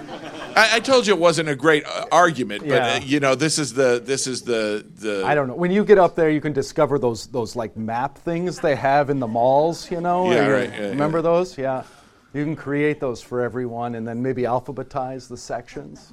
[0.54, 2.96] I, I told you it wasn't a great uh, argument, but Yeah.
[2.96, 5.56] uh, you know this is the this is the the I don't know.
[5.56, 9.10] When you get up there, you can discover those those like map things they have
[9.10, 9.90] in the malls.
[9.90, 11.22] You know, Yeah, You- right, yeah, remember yeah.
[11.32, 11.58] those?
[11.58, 11.84] Yeah,
[12.34, 16.12] you can create those for everyone, and then maybe alphabetize the sections.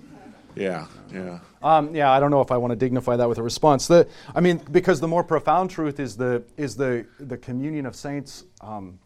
[0.54, 3.42] Yeah yeah Um, yeah, I don't know if I want to dignify that with a
[3.42, 3.86] response.
[3.86, 7.94] The, I mean, because the more profound truth is the is the the communion of
[7.94, 8.98] saints um,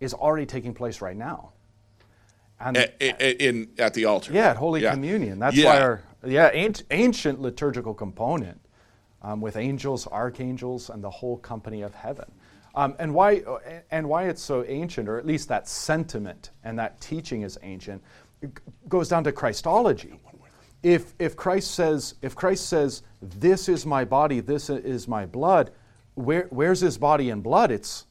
[0.00, 1.52] is already taking place right now,
[2.60, 4.32] and A- a- a- in at the altar.
[4.32, 4.92] yeah, at Holy Yeah.
[4.92, 5.38] Communion.
[5.38, 5.66] That's Yeah.
[5.74, 8.60] why our yeah ancient, ancient liturgical component
[9.22, 12.30] um, with angels, archangels, and the whole company of heaven.
[12.74, 13.42] Um, and why
[13.90, 18.02] and why it's so ancient, or at least that sentiment and that teaching is ancient,
[18.88, 20.14] goes down to Christology.
[20.82, 25.70] If if Christ says if Christ says this is my body, this is my blood,
[26.14, 27.70] where where's his body and blood?
[27.70, 28.06] It's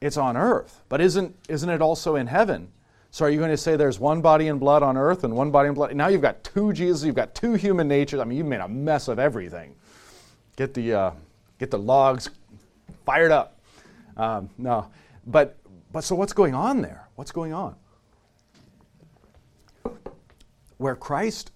[0.00, 0.82] it's on earth.
[0.88, 2.70] But isn't isn't it also in heaven?
[3.10, 5.52] So are you going to say there's one body and blood on earth and one
[5.52, 5.94] body and blood?
[5.94, 8.18] Now you've got two Jesus, you've got two human natures.
[8.18, 9.76] I mean, you've made a mess of everything.
[10.56, 11.10] Get the uh,
[11.58, 12.28] get the logs
[13.06, 13.60] fired up.
[14.16, 14.90] Um, no,
[15.26, 15.56] but
[15.92, 17.08] but so what's going on there?
[17.14, 17.76] What's going on?
[20.78, 21.52] Where Christ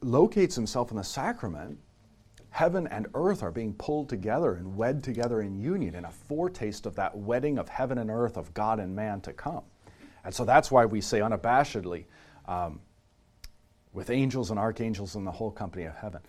[0.00, 1.78] locates himself in the sacrament,
[2.50, 6.86] heaven and earth are being pulled together and wed together in union in a foretaste
[6.86, 9.62] of that wedding of heaven and earth, of God and man to come.
[10.24, 12.04] And so that's why we say unabashedly,
[12.46, 12.80] um,
[13.92, 16.20] with angels and archangels and the whole company of heaven.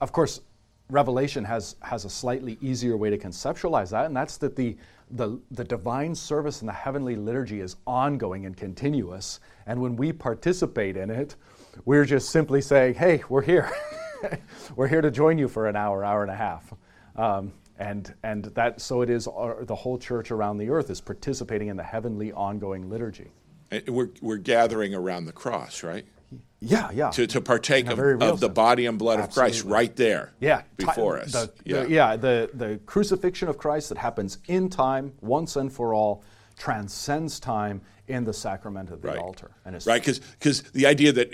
[0.00, 0.40] Of course,
[0.88, 4.76] Revelation has, has a slightly easier way to conceptualize that, and that's that the,
[5.10, 9.40] the, the divine service in the heavenly liturgy is ongoing and continuous.
[9.66, 11.36] And when we participate in it,
[11.84, 13.70] we're just simply saying, hey, we're here.
[14.76, 16.72] we're here to join you for an hour, hour and a half.
[17.16, 21.00] Um, and, and that, so it is, uh, the whole church around the earth is
[21.00, 23.32] participating in the heavenly ongoing liturgy.
[23.70, 26.04] And We're we're gathering around the cross, right?
[26.60, 27.10] Yeah, yeah.
[27.10, 28.54] To to partake of, of the sense.
[28.54, 30.32] body and blood of Christ right there.
[30.40, 31.32] Yeah, Before us.
[31.32, 31.82] The, yeah.
[31.82, 36.22] the, yeah, the, the crucifixion of Christ that happens in time, once and for all,
[36.58, 39.18] transcends time in the sacrament of the right.
[39.18, 39.50] altar.
[39.64, 41.32] And it's right, because the idea that,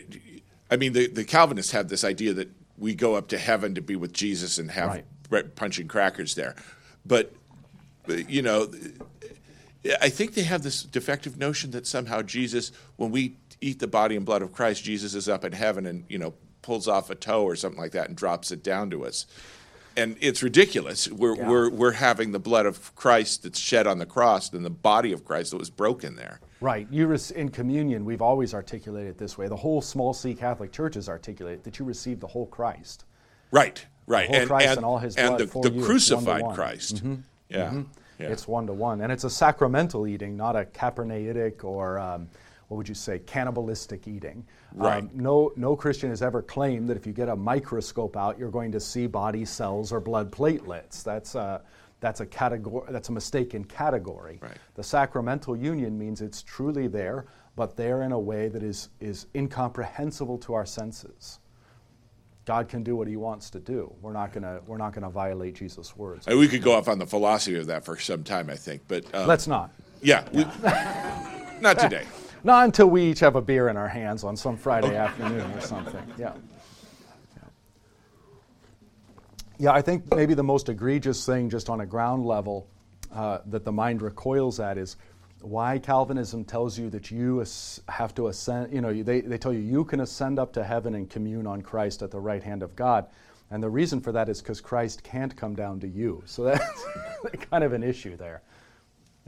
[0.70, 3.80] I mean, the, the Calvinists have this idea that we go up to heaven to
[3.80, 5.04] be with Jesus and have Right.
[5.28, 6.54] bread punching crackers there.
[7.04, 7.32] But,
[8.06, 8.70] but, you know,
[10.00, 14.16] I think they have this defective notion that somehow Jesus, when we eat the body
[14.16, 17.14] and blood of Christ, Jesus is up in heaven and, you know, pulls off a
[17.14, 19.26] toe or something like that and drops it down to us.
[19.98, 21.08] And it's ridiculous.
[21.10, 21.48] We're, Yeah.
[21.48, 25.12] we're, we're having the blood of Christ that's shed on the cross and the body
[25.12, 26.38] of Christ that was broken there.
[26.60, 26.86] Right.
[26.90, 29.48] You rec- in communion, we've always articulated it this way.
[29.48, 33.04] The whole small C Catholic Church has articulated that you receive the whole Christ.
[33.50, 34.28] Right, right.
[34.28, 36.54] whole Christ and all his and the, the you, crucified.
[36.54, 37.02] Christ.
[37.48, 37.82] Yeah.
[38.18, 38.26] yeah.
[38.26, 42.28] It's one to one, and it's a sacramental eating, not a Capernaitic or um,
[42.68, 44.44] what would you say, cannibalistic eating.
[44.74, 44.98] Right.
[45.02, 48.50] Um, no, no Christian has ever claimed that if you get a microscope out, you're
[48.50, 51.02] going to see body cells or blood platelets.
[51.02, 51.62] That's a
[52.00, 52.86] that's a category.
[52.92, 54.38] That's a mistaken category.
[54.42, 54.56] Right.
[54.74, 57.26] The sacramental union means it's truly there,
[57.56, 61.40] but there in a way that is is incomprehensible to our senses.
[62.44, 63.92] God can do what He wants to do.
[64.02, 66.28] We're not gonna we're not gonna violate Jesus' words.
[66.28, 68.82] Uh, We could go off on the philosophy of that for some time, I think.
[68.88, 69.70] But um, Let's not.
[70.02, 70.44] yeah, we-
[71.62, 72.04] not today.
[72.44, 75.60] Not until we each have a beer in our hands on some Friday afternoon or
[75.60, 76.02] something.
[76.18, 76.32] Yeah.
[79.58, 82.68] Yeah, I think maybe the most egregious thing, just on a ground level,
[83.12, 84.96] uh, that the mind recoils at is
[85.40, 88.72] why Calvinism tells you that you as- have to ascend.
[88.72, 91.46] You know, you- they, they tell you you can ascend up to heaven and commune
[91.46, 93.06] on Christ at the right hand of God.
[93.50, 96.22] And the reason for that is because Christ can't come down to you.
[96.26, 96.84] So that's
[97.50, 98.42] kind of an issue there.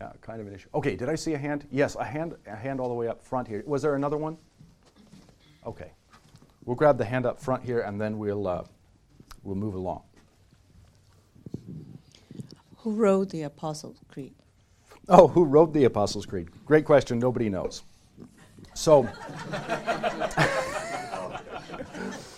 [0.00, 0.68] Yeah, kind of an issue.
[0.74, 1.66] Okay, did I see a hand?
[1.70, 3.62] Yes, a hand, a hand all the way up front here.
[3.66, 4.38] Was there another one?
[5.66, 5.92] Okay,
[6.64, 8.64] we'll grab the hand up front here, and then we'll uh,
[9.42, 10.02] we'll move along.
[12.78, 14.32] Who wrote the Apostles' Creed?
[15.06, 16.48] Oh, who wrote the Apostles' Creed?
[16.64, 17.18] Great question.
[17.18, 17.82] Nobody knows.
[18.72, 19.06] So.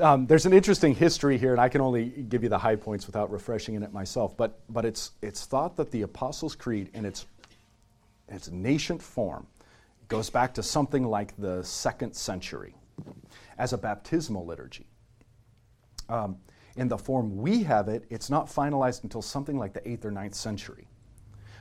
[0.00, 3.06] Um, there's an interesting history here, and I can only give you the high points
[3.06, 4.36] without refreshing in it myself.
[4.36, 7.26] But, but it's, it's thought that the Apostles' Creed, in its,
[8.28, 9.46] its nascent form,
[10.08, 12.74] goes back to something like the second century
[13.56, 14.86] as a baptismal liturgy.
[16.08, 16.38] Um,
[16.76, 20.10] in the form we have it, it's not finalized until something like the eighth or
[20.10, 20.88] ninth century,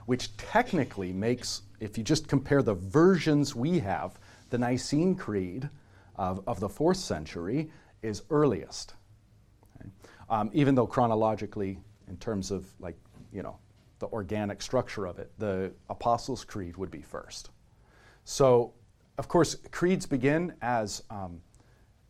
[0.08, 4.20] which technically makes, if you just compare the versions we have,
[4.50, 5.70] the Nicene Creed
[6.16, 7.72] of, of the fourth century
[8.04, 8.94] is earliest.
[9.76, 9.90] Okay?
[10.30, 12.98] Um, even though chronologically, in terms of like,
[13.32, 13.58] you know,
[14.00, 17.50] the organic structure of it, the Apostles' Creed would be first.
[18.26, 18.74] So,
[19.18, 21.42] of course, creeds begin as, um,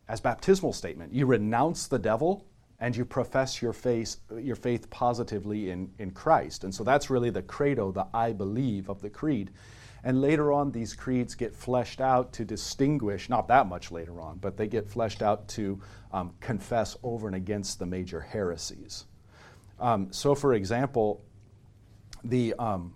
[0.07, 1.13] as baptismal statement.
[1.13, 2.45] You renounce the devil
[2.79, 6.63] and you profess your faith, your faith positively in, in Christ.
[6.63, 9.51] And so that's really the credo, the I believe of the creed.
[10.03, 14.37] And later on, these creeds get fleshed out to distinguish, not that much later on,
[14.37, 15.79] but they get fleshed out to
[16.11, 19.05] um, confess over and against the major heresies.
[19.79, 21.23] Um, so, for example,
[22.23, 22.93] the, um,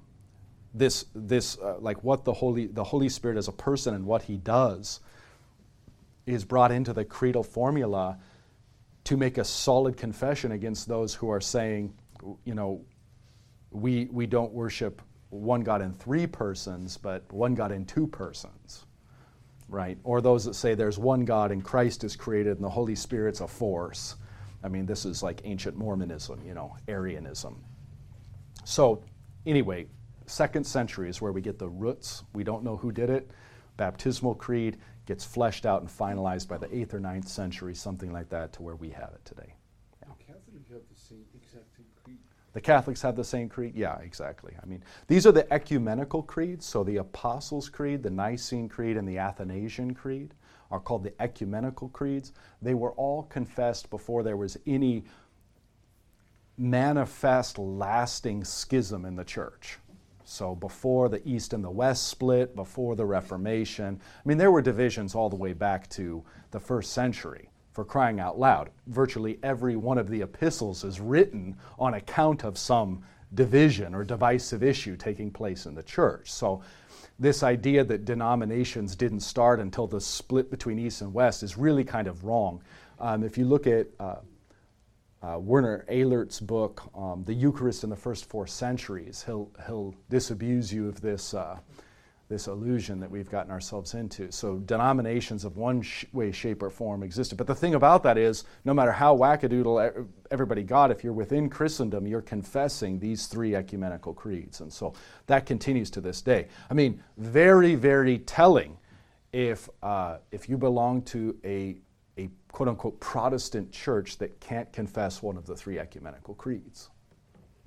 [0.74, 4.24] this, this uh, like what the Holy, the Holy Spirit as a person and what
[4.24, 5.00] he does
[6.26, 8.20] is brought into the creedal formula
[9.06, 11.94] to make a solid confession against those who are saying,
[12.44, 12.82] you know,
[13.72, 15.02] we, we don't worship
[15.38, 18.86] one God in three persons, but one God in two persons,
[19.70, 19.98] right?
[20.04, 23.42] Or those that say there's one God and Christ is created and the Holy Spirit's
[23.42, 24.16] a force.
[24.64, 27.64] I mean, this is like ancient Mormonism, you know, Arianism.
[28.66, 29.04] So,
[29.46, 29.88] anyway,
[30.26, 32.24] second century is where we get the roots.
[32.34, 33.32] We don't know who did it.
[33.78, 38.30] Baptismal creed gets fleshed out and finalized by the 8th or ninth century, something like
[38.30, 39.54] that, to where we have it today.
[40.02, 40.10] Yeah.
[40.18, 42.18] The Catholics have the same exact same creed.
[42.58, 43.76] The Catholics have the same creed?
[43.76, 44.56] Yeah, exactly.
[44.60, 46.66] I mean, these are the ecumenical creeds.
[46.66, 50.34] So the Apostles' Creed, the Nicene Creed, and the Athanasian Creed
[50.72, 52.32] are called the ecumenical creeds.
[52.64, 55.04] They were all confessed before there was any
[56.58, 59.78] manifest, lasting schism in the church.
[60.24, 64.64] So before the East and the West split, before the Reformation, I mean, there were
[64.64, 68.72] divisions all the way back to the first century for crying out loud.
[68.88, 73.04] Virtually every one of the epistles is written on account of some
[73.36, 76.32] division or divisive issue taking place in the church.
[76.32, 76.64] So
[77.20, 81.84] this idea that denominations didn't start until the split between East and West is really
[81.84, 82.64] kind of wrong.
[83.00, 84.16] Um, if you look at uh,
[85.22, 90.74] uh, Werner Elert's book, um, The Eucharist in the First Four Centuries, he'll, he'll disabuse
[90.74, 91.60] you of this, uh,
[92.30, 94.32] this illusion that we've gotten ourselves into.
[94.32, 97.38] So, denominations of one sh- way, shape, or form existed.
[97.38, 101.50] But the thing about that is, no matter how wackadoodle everybody got, if you're within
[101.50, 104.60] Christendom, you're confessing these three ecumenical creeds.
[104.60, 104.94] And so
[105.28, 106.48] that continues to this day.
[106.70, 108.78] I mean, very, very telling
[109.32, 111.78] if, uh, if you belong to a
[112.18, 116.90] a quote unquote Protestant church that can't confess one of the three ecumenical creeds.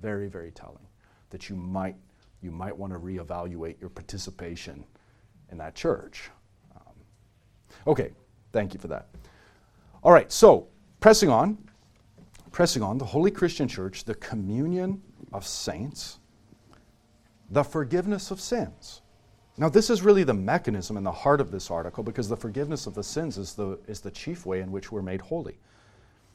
[0.00, 0.86] Very, very telling
[1.30, 1.96] that you might,
[2.42, 4.84] you might want to reevaluate your participation
[5.50, 6.30] in that church.
[6.74, 6.94] Um,
[7.86, 8.12] okay,
[8.52, 9.08] thank you for that.
[10.02, 10.68] All right, so
[11.00, 11.58] pressing on,
[12.52, 16.18] pressing on, the Holy Christian Church, the communion of saints,
[17.50, 19.02] the forgiveness of sins.
[19.58, 22.86] Now, this is really the mechanism in the heart of this article because the forgiveness
[22.86, 25.58] of the sins is the, is the chief way in which we're made holy.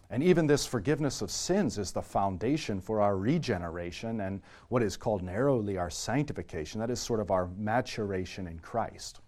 [0.10, 4.98] And even this forgiveness of sins is the foundation for our regeneration and what is
[4.98, 6.80] called narrowly our sanctification.
[6.80, 9.22] That is sort of our maturation in Christ.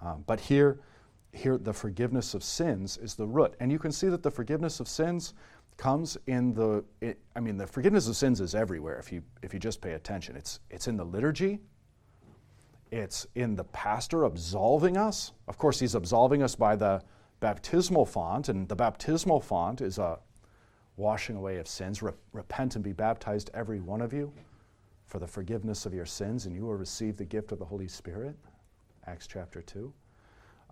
[0.00, 0.80] Um, but here,
[1.32, 3.54] here, the forgiveness of sins is the root.
[3.60, 5.34] And you can see that the forgiveness of sins
[5.76, 9.54] comes in the, it, I mean, the forgiveness of sins is everywhere if you, if
[9.54, 10.36] you just pay attention.
[10.36, 11.60] It's, it's in the liturgy,
[12.90, 15.32] it's in the pastor absolving us.
[15.46, 17.02] Of course, he's absolving us by the
[17.40, 20.18] baptismal font, and the baptismal font is a
[20.96, 22.02] washing away of sins.
[22.32, 24.32] repent and be baptized, every one of you,
[25.06, 27.88] for the forgiveness of your sins, and you will receive the gift of the Holy
[27.88, 28.36] Spirit.
[29.06, 29.92] Acts chapter 2.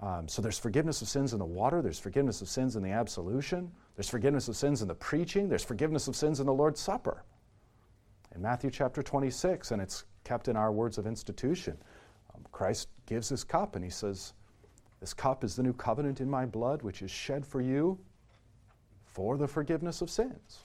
[0.00, 2.90] Um, so there's forgiveness of sins in the water, there's forgiveness of sins in the
[2.90, 6.78] absolution, there's forgiveness of sins in the preaching, there's forgiveness of sins in the Lord's
[6.78, 7.24] Supper.
[8.34, 11.76] In Matthew chapter 26, and it's kept in our words of institution.
[12.52, 14.34] Christ gives his cup and he says,
[15.00, 17.98] This cup is the new covenant in my blood, which is shed for you
[19.06, 20.58] for the forgiveness of sins.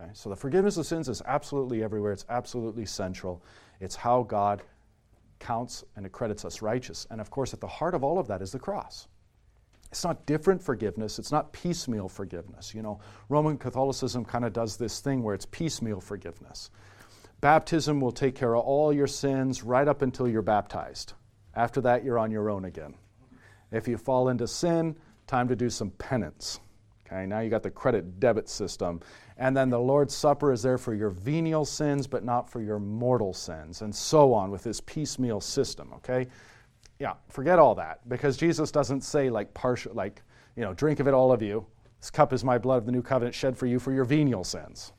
[0.00, 0.10] Okay?
[0.14, 3.42] So the forgiveness of sins is absolutely everywhere, it's absolutely central.
[3.80, 4.62] It's how God
[5.38, 7.06] counts and accredits us righteous.
[7.10, 9.08] And of course, at the heart of all of that is the cross.
[9.90, 12.74] It's not different forgiveness, it's not piecemeal forgiveness.
[12.74, 16.70] You know, Roman Catholicism kind of does this thing where it's piecemeal forgiveness.
[17.40, 21.12] Baptism will take care of all your sins right up until you're baptized.
[21.54, 22.94] After that, you're on your own again.
[23.74, 24.96] If you fall into sin,
[25.26, 26.60] time to do some penance.
[27.06, 29.00] Okay, now you got the credit debit system.
[29.36, 32.78] And then the Lord's Supper is there for your venial sins, but not for your
[32.78, 36.28] mortal sins, and so on with this piecemeal system, okay?
[37.00, 40.22] Yeah, forget all that because Jesus doesn't say like partial, like,
[40.56, 41.66] you know, drink of it, all of you.
[42.00, 44.44] This cup is my blood of the new covenant shed for you for your venial
[44.44, 44.92] sins.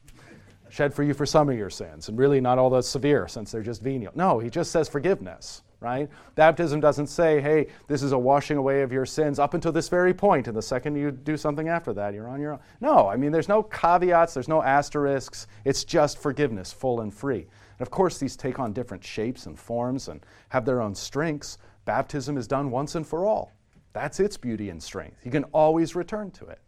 [0.70, 3.52] shed for you for some of your sins, and really not all the severe since
[3.52, 4.12] they're just venial.
[4.16, 6.10] No, he just says forgiveness, right?
[6.34, 9.88] Baptism doesn't say, hey, this is a washing away of your sins up until this
[9.88, 12.60] very point, and the second you do something after that, you're on your own.
[12.82, 15.46] No, I mean, there's no caveats, there's no asterisks.
[15.64, 17.42] It's just forgiveness, full and free.
[17.78, 21.60] And of course, these take on different shapes and forms and have their own strengths.
[21.86, 23.52] Baptism is done once and for all.
[23.94, 25.24] That's its beauty and strength.
[25.24, 26.60] You can always return to it.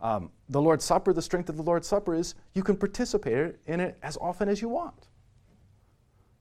[0.00, 3.80] Um, the Lord's Supper, the strength of the Lord's Supper is you can participate in
[3.80, 5.09] it as often as you want.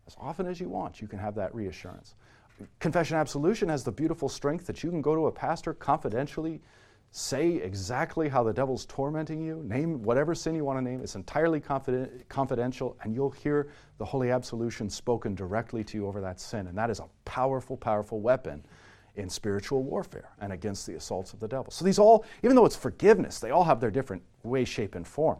[0.09, 2.15] As often as you want, you can have that reassurance.
[2.79, 6.63] Confession absolution has the beautiful strength that you can go to a pastor confidentially,
[7.11, 10.99] say exactly how the devil's tormenting you, name whatever sin you want to name.
[11.03, 16.21] It's entirely confident, confidential, and you'll hear the holy absolution spoken directly to you over
[16.21, 16.65] that sin.
[16.65, 18.65] And that is a powerful, powerful weapon
[19.15, 21.69] in spiritual warfare and against the assaults of the devil.
[21.69, 25.07] So these all, even though it's forgiveness, they all have their different way, shape, and
[25.07, 25.37] form.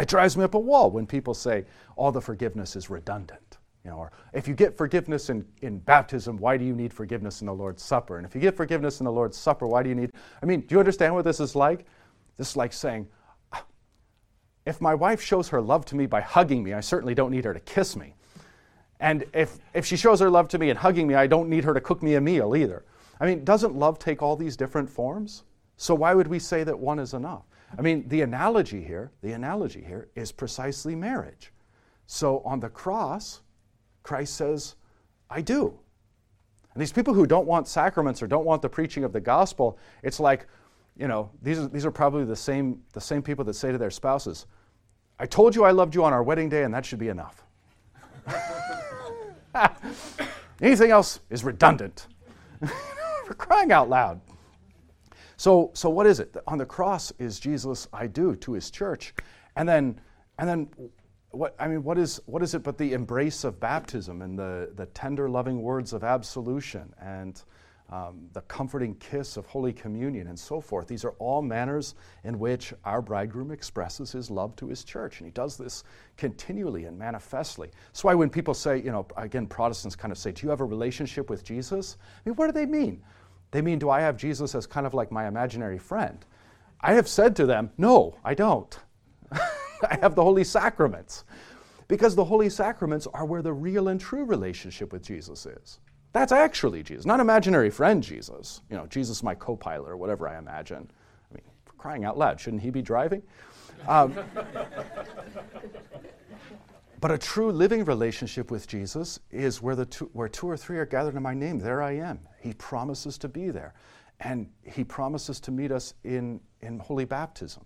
[0.00, 3.58] It drives me up a wall when people say all the forgiveness is redundant.
[3.86, 7.40] You know, or if you get forgiveness in, in baptism, why do you need forgiveness
[7.40, 8.16] in the Lord's Supper?
[8.16, 10.10] And if you get forgiveness in the Lord's Supper, why do you need?
[10.42, 11.86] I mean, do you understand what this is like?
[12.36, 13.06] This is like saying,
[13.52, 13.64] ah,
[14.64, 17.44] if my wife shows her love to me by hugging me, I certainly don't need
[17.44, 18.16] her to kiss me.
[18.98, 21.62] And if, if she shows her love to me and hugging me, I don't need
[21.62, 22.84] her to cook me a meal either.
[23.20, 25.44] I mean, doesn't love take all these different forms?
[25.76, 27.44] So why would we say that one is enough?
[27.78, 31.52] I mean, the analogy here, the analogy here is precisely marriage.
[32.08, 33.42] So on the cross,
[34.06, 34.76] Christ says,
[35.28, 35.76] I do.
[36.72, 39.78] And these people who don't want sacraments or don't want the preaching of the gospel,
[40.02, 40.46] it's like,
[40.96, 43.78] you know, these are, these are probably the same, the same people that say to
[43.78, 44.46] their spouses,
[45.18, 47.42] I told you I loved you on our wedding day, and that should be enough.
[50.60, 52.06] Anything else is redundant.
[53.26, 54.20] For crying out loud.
[55.36, 56.36] So, so what is it?
[56.46, 59.14] On the cross is Jesus I do to his church.
[59.56, 60.00] And then,
[60.38, 60.68] and then
[61.36, 64.70] what, I mean, what is, what is it but the embrace of baptism and the,
[64.74, 67.42] the tender, loving words of absolution and
[67.90, 70.88] um, the comforting kiss of Holy Communion, and so forth.
[70.88, 75.26] These are all manners in which our bridegroom expresses his love to his church, and
[75.26, 75.84] he does this
[76.16, 77.70] continually and manifestly.
[77.86, 80.60] That's why when people say, you know, again, Protestants kind of say, Do you have
[80.60, 81.96] a relationship with Jesus?
[82.02, 83.02] I mean, what do they mean?
[83.52, 86.24] They mean, Do I have Jesus as kind of like my imaginary friend?
[86.80, 88.76] I have said to them, No, I don't.
[89.90, 91.24] I have the Holy Sacraments.
[91.88, 95.78] Because the Holy Sacraments are where the real and true relationship with Jesus is.
[96.12, 98.62] That's actually Jesus, not imaginary friend Jesus.
[98.70, 100.90] You know, Jesus, my co pilot, or whatever I imagine.
[101.30, 101.44] I mean,
[101.78, 103.22] crying out loud, shouldn't he be driving?
[103.86, 104.14] Um,
[107.00, 110.78] but a true living relationship with Jesus is where, the two, where two or three
[110.78, 112.20] are gathered in my name, there I am.
[112.40, 113.74] He promises to be there.
[114.20, 117.64] And he promises to meet us in, in holy baptism,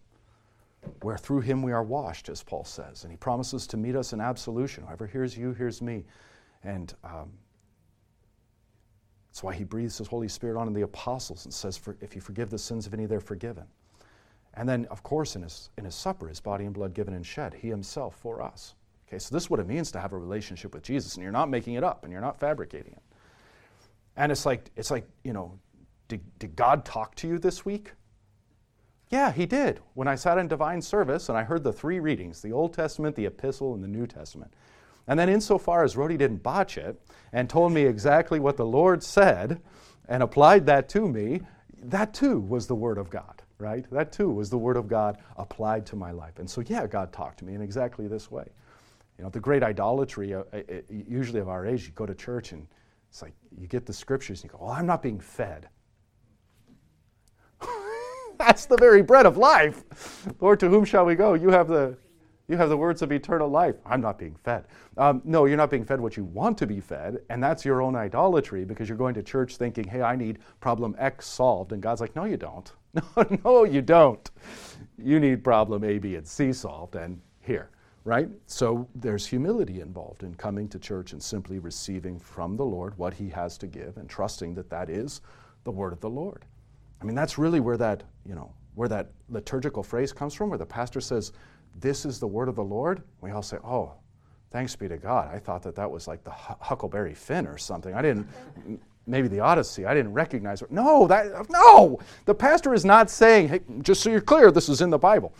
[1.03, 3.05] where through him we are washed, as Paul says.
[3.05, 4.85] And he promises to meet us in absolution.
[4.85, 6.05] Whoever hears you hears me.
[6.63, 7.31] And um,
[9.31, 12.51] that's why he breathes his Holy Spirit on the apostles and says, If you forgive
[12.51, 13.65] the sins of any, they're forgiven.
[14.55, 17.25] And then, of course, in his, in his supper, his body and blood given and
[17.25, 18.75] shed, he himself for us.
[19.07, 21.33] Okay, so this is what it means to have a relationship with Jesus, and you're
[21.33, 23.03] not making it up and you're not fabricating it.
[24.17, 25.59] And it's like, it's like you know,
[26.09, 27.93] did, did God talk to you this week?
[29.11, 29.81] Yeah, he did.
[29.95, 33.17] When I sat in divine service and I heard the three readings the Old Testament,
[33.17, 34.55] the Epistle, and the New Testament.
[35.09, 37.01] And then, insofar as Rhodey didn't botch it
[37.33, 39.61] and told me exactly what the Lord said
[40.09, 41.41] and applied that to me,
[41.83, 43.85] that too was the Word of God, right?
[43.91, 46.39] That too was the Word of God applied to my life.
[46.39, 48.47] And so, yeah, God talked to me in exactly this way.
[49.19, 52.53] You know, the great idolatry, uh, uh, usually of our age, you go to church
[52.53, 52.67] and
[53.09, 55.69] it's like you get the scriptures and you go, well, I'm not being fed.
[58.41, 59.85] That's the very bread of life.
[60.41, 61.35] Lord, to whom shall we go?
[61.35, 61.99] You have the
[62.49, 63.77] you have the words of eternal life.
[63.85, 64.65] I'm not being fed.
[64.97, 67.83] Um, no, you're not being fed what you want to be fed, and that's your
[67.83, 71.73] own idolatry because you're going to church thinking, hey, I need problem X solved.
[71.73, 72.73] And God's like, no, you don't.
[73.17, 74.29] No, no, you don't.
[74.99, 77.71] You need problem A, B, and C solved, and here,
[78.05, 78.29] right?
[78.47, 83.15] So there's humility involved in coming to church and simply receiving from the Lord what
[83.15, 85.21] He has to give and trusting that that is
[85.63, 86.47] the word of the Lord.
[87.01, 90.59] I mean, that's really where that, you know, where that liturgical phrase comes from, where
[90.59, 91.33] the pastor says,
[91.79, 93.93] this is the word of the Lord, we all say, oh,
[94.51, 95.33] thanks be to God.
[95.33, 97.95] I thought that that was like the Huckleberry Finn or something.
[97.95, 98.29] I didn't,
[99.07, 99.87] maybe the Odyssey.
[99.87, 100.71] I didn't recognize it.
[100.71, 104.81] No, that, no, the pastor is not saying, hey, just so you're clear, this is
[104.81, 105.35] in the Bible.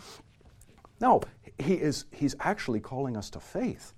[0.99, 1.21] No,
[1.57, 3.93] he is, he's actually calling us to faith.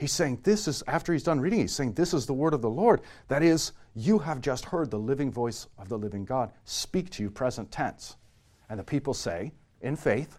[0.00, 2.62] He's saying this is, after he's done reading, he's saying this is the word of
[2.62, 3.02] the Lord.
[3.28, 7.22] That is, you have just heard the living voice of the living God speak to
[7.22, 8.16] you present tense.
[8.68, 10.38] And the people say, in faith,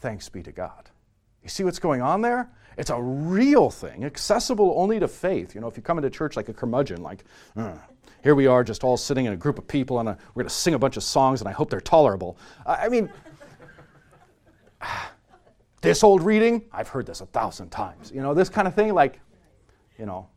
[0.00, 0.90] Thanks be to God.
[1.42, 2.50] You see what's going on there?
[2.76, 5.54] It's a real thing, accessible only to faith.
[5.54, 7.24] You know, if you come into church like a curmudgeon, like,
[7.56, 7.76] "Uh,
[8.22, 10.48] here we are just all sitting in a group of people and uh, we're going
[10.48, 12.36] to sing a bunch of songs and I hope they're tolerable.
[12.66, 13.10] I mean,
[15.86, 18.10] this old reading, I've heard this a thousand times.
[18.12, 19.20] You know, this kind of thing, like,
[19.98, 20.28] you know.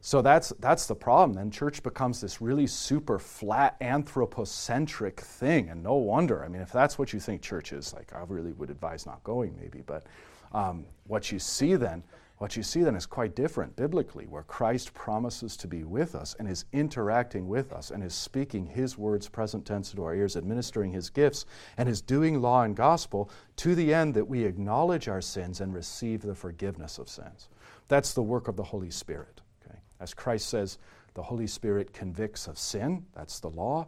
[0.00, 1.32] So that's that's the problem.
[1.32, 6.44] Then church becomes this really super flat anthropocentric thing, and no wonder.
[6.44, 9.22] I mean, if that's what you think church is, like, I really would advise not
[9.22, 9.80] going, maybe.
[9.86, 10.06] But
[10.52, 12.02] um, what you see then,
[12.38, 16.34] what you see then is quite different biblically, where Christ promises to be with us
[16.38, 20.36] and is interacting with us and is speaking His words, present tense, into our ears,
[20.36, 25.08] administering His gifts, and is doing law and gospel to the end that we acknowledge
[25.08, 27.48] our sins and receive the forgiveness of sins.
[27.88, 29.40] That's the work of the Holy Spirit.
[29.64, 29.78] Okay?
[30.00, 30.78] As Christ says,
[31.14, 33.86] the Holy Spirit convicts of sin, that's the law,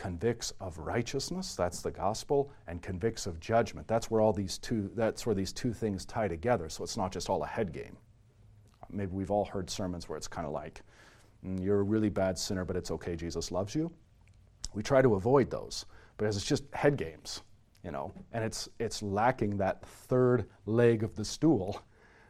[0.00, 3.86] convicts of righteousness, that's the gospel, and convicts of judgment.
[3.86, 6.70] That's where all these two that's where these two things tie together.
[6.70, 7.98] So it's not just all a head game.
[8.88, 10.80] Maybe we've all heard sermons where it's kind of like,
[11.44, 13.92] "Mm, you're a really bad sinner, but it's okay, Jesus loves you.
[14.72, 15.84] We try to avoid those
[16.16, 17.42] because it's just head games,
[17.84, 21.82] you know, and it's it's lacking that third leg of the stool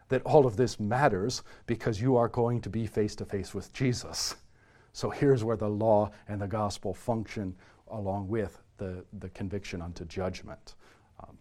[0.09, 3.73] that all of this matters because you are going to be face to face with
[3.73, 4.35] Jesus.
[4.93, 7.55] So here's where the law and the gospel function
[7.91, 10.75] along with the, the conviction unto judgment.
[11.23, 11.37] Um,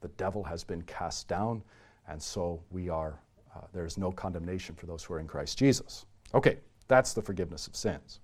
[0.00, 1.62] the devil has been cast down,
[2.08, 3.20] and so we are,
[3.54, 6.06] uh, there is no condemnation for those who are in Christ Jesus.
[6.34, 6.58] Okay,
[6.88, 8.20] that's the forgiveness of sins.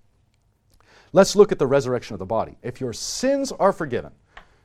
[1.13, 2.57] Let's look at the resurrection of the body.
[2.61, 4.11] If your sins are forgiven,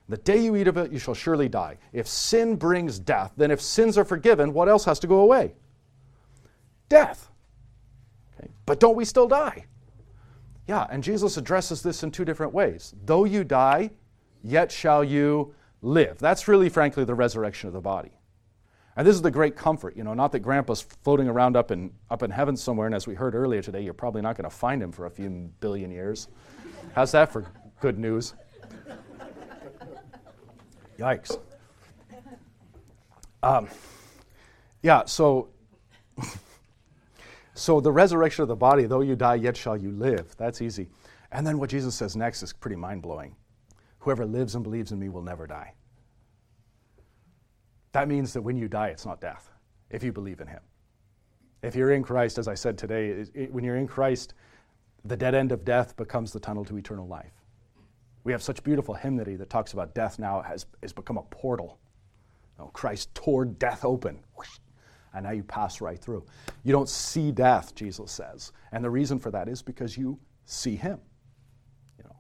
[0.09, 1.79] the day you eat of it, you shall surely die.
[1.93, 5.53] If sin brings death, then if sins are forgiven, what else has to go away?
[6.89, 7.31] Death.
[8.37, 8.51] Okay.
[8.67, 9.67] But don't we still die?
[10.71, 12.95] Yeah, and Jesus addresses this in two different ways.
[13.05, 13.91] Though you die,
[14.45, 15.53] yet shall you
[15.83, 16.21] live.
[16.21, 18.13] That's really, frankly, the resurrection of the body.
[18.97, 21.91] And this is the great comfort, you know, not that grandpa's floating around up in,
[22.09, 24.57] up in heaven somewhere, and as we heard earlier today, you're probably not going to
[24.57, 26.29] find him for a few billion years.
[26.95, 27.47] How's that for
[27.81, 28.35] good news?
[31.01, 31.37] Yikes.
[33.43, 33.67] Um,
[34.83, 35.49] yeah, so
[37.61, 40.35] so the resurrection of the body, though you die, yet shall you live.
[40.39, 40.89] That's easy.
[41.31, 43.37] And then what Jesus says next is pretty mind blowing.
[43.99, 45.75] Whoever lives and believes in me will never die.
[47.93, 49.51] That means that when you die, it's not death,
[49.91, 50.61] if you believe in him.
[51.63, 54.33] If you're in Christ, as I said today, when you're in Christ,
[55.05, 57.35] the dead end of death becomes the tunnel to eternal life.
[58.25, 61.79] We have such beautiful hymnody that talks about death now has, has become a portal.
[62.57, 64.59] You know, Christ tore death open, whoosh,
[65.15, 66.25] and now you pass right through.
[66.63, 68.53] You don't see death, Jesus says.
[68.73, 70.99] And the reason for that is because you see him.
[71.99, 72.17] You know,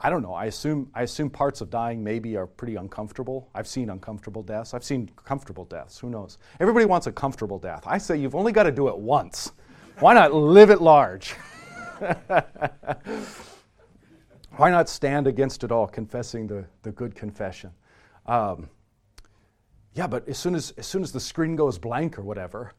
[0.00, 0.34] I don't know.
[0.34, 3.48] I assume, I assume parts of dying maybe are pretty uncomfortable.
[3.54, 4.74] I've seen uncomfortable deaths.
[4.74, 5.98] I've seen comfortable deaths.
[5.98, 6.38] Who knows?
[6.60, 7.84] Everybody wants a comfortable death.
[7.86, 9.52] I say you've only got to do it once.
[10.00, 11.34] Why not live at large?
[14.56, 17.70] Why not stand against it all, confessing the, the good confession?
[18.26, 18.68] Um,
[19.94, 22.72] yeah, but as soon as, as soon as the screen goes blank or whatever,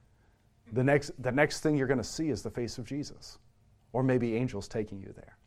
[0.72, 3.40] the next, the next thing you're going to see is the face of Jesus,
[3.94, 5.38] or maybe angels taking you there.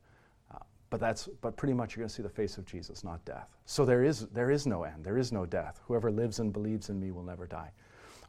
[0.55, 0.59] Uh,
[0.91, 3.49] but, that's, but pretty much you're going to see the face of Jesus, not death.
[3.67, 5.81] So there is, there is no end, there is no death.
[5.87, 7.73] Whoever lives and believes in me will never die.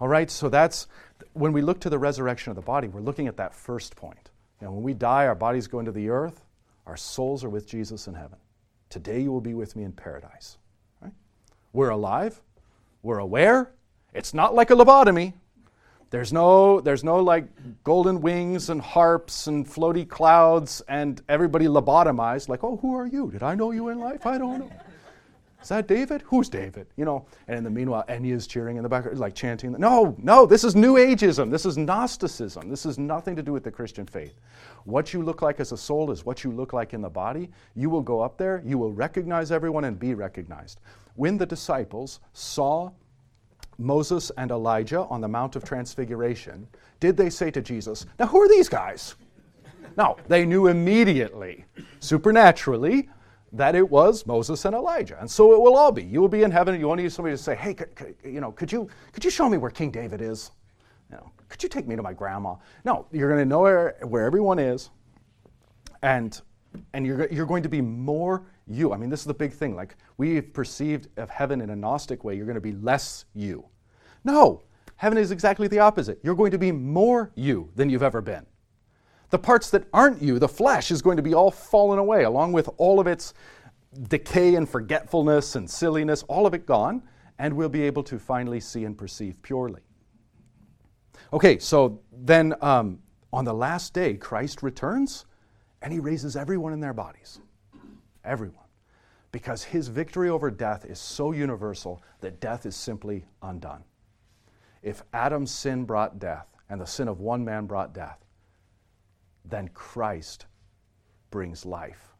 [0.01, 0.87] All right, so that's
[1.33, 4.31] when we look to the resurrection of the body, we're looking at that first point.
[4.61, 6.45] Now, when we die, our bodies go into the earth,
[6.85, 8.39] our souls are with Jesus in heaven.
[8.89, 10.57] Today you will be with me in paradise.
[11.01, 11.13] Right?
[11.71, 12.41] We're alive,
[13.03, 13.71] we're aware.
[14.13, 15.33] It's not like a lobotomy.
[16.09, 17.45] There's no, there's no like
[17.83, 23.29] golden wings and harps and floaty clouds and everybody lobotomized, like, oh, who are you?
[23.29, 24.25] Did I know you in life?
[24.25, 24.71] I don't know.
[25.61, 26.21] Is that David?
[26.25, 26.87] Who's David?
[26.95, 29.73] You know, and in the meanwhile, Enya's cheering in the background, like chanting.
[29.73, 31.51] No, no, this is New Ageism.
[31.51, 32.69] This is Gnosticism.
[32.69, 34.39] This has nothing to do with the Christian faith.
[34.85, 37.49] What you look like as a soul is what you look like in the body.
[37.75, 40.79] You will go up there, you will recognize everyone and be recognized.
[41.19, 42.91] When the disciples saw
[43.77, 46.65] Moses and Elijah on the Mount of Transfiguration,
[47.01, 49.15] did they say to Jesus, Now who are these guys?
[49.97, 51.65] No, they knew immediately,
[51.99, 53.09] supernaturally,
[53.51, 55.17] that it was Moses and Elijah.
[55.19, 56.03] And so it will all be.
[56.03, 58.15] You will be in heaven and you won't need somebody to say, hey, could, could-
[58.23, 60.51] you know, could you, could you show me where King David is?
[61.11, 62.55] You know, could you take me to my grandma?
[62.85, 64.89] No, you're going to know where, where everyone is
[66.01, 66.41] and
[66.93, 68.93] and you're, you're going to be more you.
[68.93, 69.75] I mean, this is the big thing.
[69.75, 73.65] Like, we've perceived of heaven in a Gnostic way, you're going to be less you.
[74.23, 74.61] No,
[74.95, 76.19] heaven is exactly the opposite.
[76.23, 78.45] You're going to be more you than you've ever been.
[79.29, 82.51] The parts that aren't you, the flesh, is going to be all fallen away, along
[82.53, 83.33] with all of its
[84.07, 87.03] decay and forgetfulness and silliness, all of it gone.
[87.39, 89.81] and we'll be able to finally see and perceive purely.
[91.33, 92.99] Okay, so then um,
[93.33, 95.25] on the last day, Christ returns
[95.81, 97.39] and he raises everyone in their bodies.
[98.29, 98.65] Everyone.
[99.31, 103.83] Because his victory over death is so universal that death is simply undone.
[104.83, 108.23] If Adam's sin brought death and the sin of one man brought death,
[109.45, 110.45] then Christ
[111.31, 112.13] brings life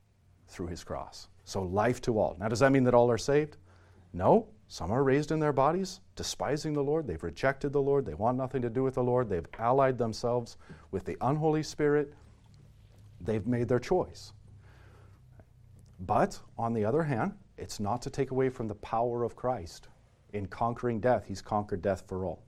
[0.48, 1.28] through his cross.
[1.44, 2.36] So, life to all.
[2.40, 3.58] Now, does that mean that all are saved?
[4.12, 4.48] No.
[4.68, 7.06] Some are raised in their bodies, despising the Lord.
[7.06, 8.06] They've rejected the Lord.
[8.06, 9.30] They want nothing to do with the Lord.
[9.30, 10.58] They've allied themselves
[10.92, 12.14] with the unholy spirit.
[13.22, 14.34] They've made their choice.
[16.00, 19.88] But, on the other hand, it's not to take away from the power of Christ.
[20.34, 22.44] In conquering death, he's conquered death for all.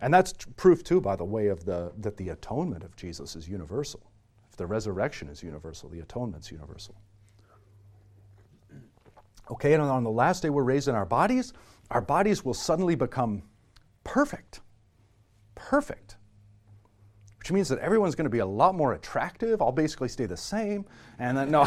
[0.00, 3.48] And that's proof, too, by the way, of the, that the atonement of Jesus is
[3.48, 4.10] universal.
[4.50, 6.94] If the resurrection is universal, the atonement's universal.
[9.50, 11.52] Okay, and on the last day we're raised in our bodies,
[11.90, 13.42] our bodies will suddenly become
[14.04, 14.60] perfect.
[15.54, 16.16] Perfect.
[17.42, 19.60] Which means that everyone's going to be a lot more attractive.
[19.60, 20.84] I'll basically stay the same.
[21.18, 21.62] And then, no.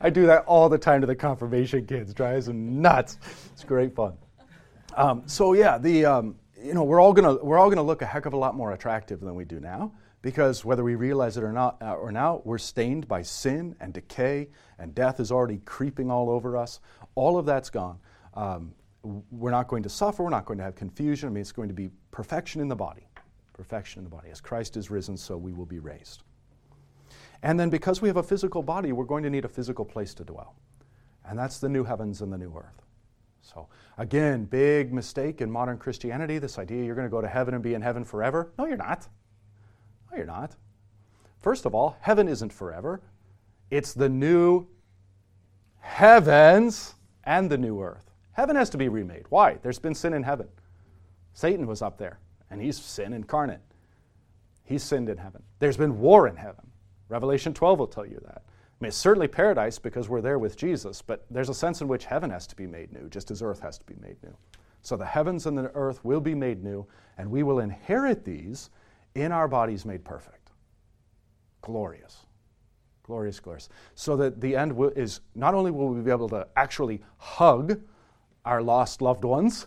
[0.00, 2.14] I do that all the time to the confirmation kids.
[2.14, 3.18] Drives them nuts.
[3.52, 4.14] It's great fun.
[4.96, 8.06] Um, so yeah, the um, you know we're all gonna we're all gonna look a
[8.06, 9.92] heck of a lot more attractive than we do now
[10.22, 13.92] because whether we realize it or not uh, or now we're stained by sin and
[13.92, 14.48] decay
[14.78, 16.80] and death is already creeping all over us.
[17.14, 17.98] All of that's gone.
[18.32, 20.22] Um, we're not going to suffer.
[20.22, 21.28] We're not going to have confusion.
[21.28, 23.06] I mean, it's going to be perfection in the body,
[23.60, 24.30] perfection in the body.
[24.30, 26.22] As Christ is risen, so we will be raised.
[27.42, 30.14] And then because we have a physical body, we're going to need a physical place
[30.14, 30.54] to dwell,
[31.26, 32.80] and that's the new heavens and the new earth.
[33.42, 37.52] So, again, big mistake in modern Christianity this idea you're going to go to heaven
[37.52, 38.52] and be in heaven forever.
[38.58, 39.06] No, you're not.
[40.10, 40.56] No, you're not.
[41.38, 43.02] First of all, heaven isn't forever,
[43.70, 44.66] it's the new
[45.80, 46.94] heavens
[47.24, 48.10] and the new earth.
[48.32, 49.26] Heaven has to be remade.
[49.28, 49.58] Why?
[49.62, 50.48] There's been sin in heaven.
[51.34, 52.18] Satan was up there,
[52.50, 53.60] and he's sin incarnate.
[54.64, 55.42] He's sinned in heaven.
[55.58, 56.70] There's been war in heaven.
[57.08, 58.42] Revelation 12 will tell you that.
[58.46, 61.88] I mean, it's certainly paradise because we're there with Jesus, but there's a sense in
[61.88, 64.34] which heaven has to be made new, just as earth has to be made new.
[64.82, 66.86] So the heavens and the earth will be made new,
[67.18, 68.70] and we will inherit these
[69.14, 70.50] in our bodies made perfect.
[71.60, 72.26] Glorious.
[73.02, 73.68] Glorious, glorious.
[73.94, 77.80] So that the end will, is not only will we be able to actually hug
[78.44, 79.66] our lost loved ones,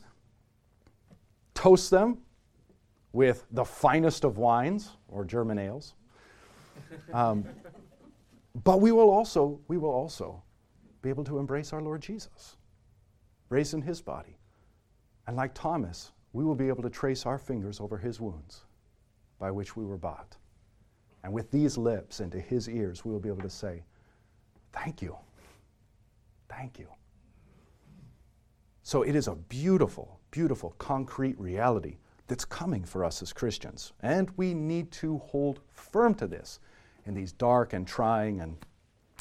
[1.53, 2.19] toast them
[3.13, 5.93] with the finest of wines or German ales.
[7.11, 7.45] Um,
[8.63, 10.43] but we will also, we will also
[11.01, 12.57] be able to embrace our Lord Jesus,
[13.49, 14.37] raised in his body.
[15.25, 18.65] And like Thomas, we will be able to trace our fingers over his wounds
[19.39, 20.37] by which we were bought.
[21.23, 23.83] And with these lips into his ears, we will be able to say,
[24.71, 25.15] Thank you.
[26.49, 26.87] Thank you.
[28.81, 31.97] So it is a beautiful, beautiful, concrete reality
[32.33, 33.93] that's coming for us as Christians.
[34.01, 36.59] And we need to hold firm to this
[37.05, 38.57] in these dark and trying and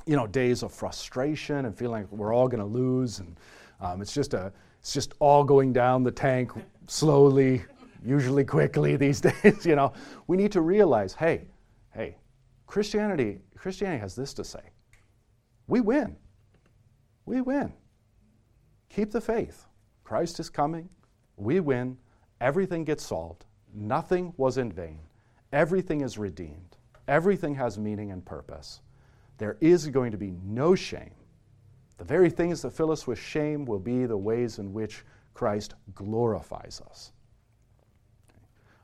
[0.07, 3.37] you know days of frustration and feeling like we're all going to lose and
[3.83, 4.51] um, it's just a
[4.81, 6.53] it's just all going down the tank
[6.87, 7.63] slowly
[8.03, 9.93] usually quickly these days you know.
[10.27, 11.49] We need to realize hey
[11.95, 12.17] hey
[12.67, 14.71] christianity christianity has this to say.
[15.67, 16.17] We win.
[17.27, 17.75] We win.
[18.89, 19.67] Keep the faith.
[20.03, 20.89] Christ is coming.
[21.37, 21.99] We win
[22.43, 24.99] everything gets solved nothing was in vain
[25.53, 26.77] everything is redeemed
[27.09, 28.81] Everything has meaning and purpose.
[29.39, 31.15] There is going to be no shame.
[31.99, 35.75] The very things that fill us with shame will be the ways in which Christ
[35.95, 37.13] glorifies us.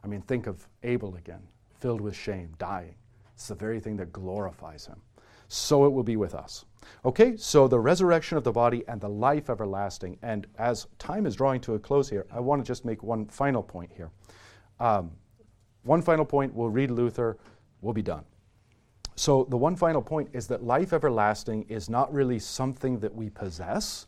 [0.02, 1.42] I mean, think of Abel again,
[1.80, 2.94] filled with shame, dying.
[3.34, 5.00] It's the very thing that glorifies him.
[5.48, 6.64] So it will be with us.
[7.04, 10.18] Okay, so the resurrection of the body and the life everlasting.
[10.22, 13.26] And as time is drawing to a close here, I want to just make one
[13.26, 14.10] final point here.
[14.80, 15.12] Um,
[15.82, 17.38] one final point, we'll read Luther
[17.80, 18.24] we'll be done.
[19.16, 23.30] So, the one final point is that life everlasting is not really something that we
[23.30, 24.06] possess.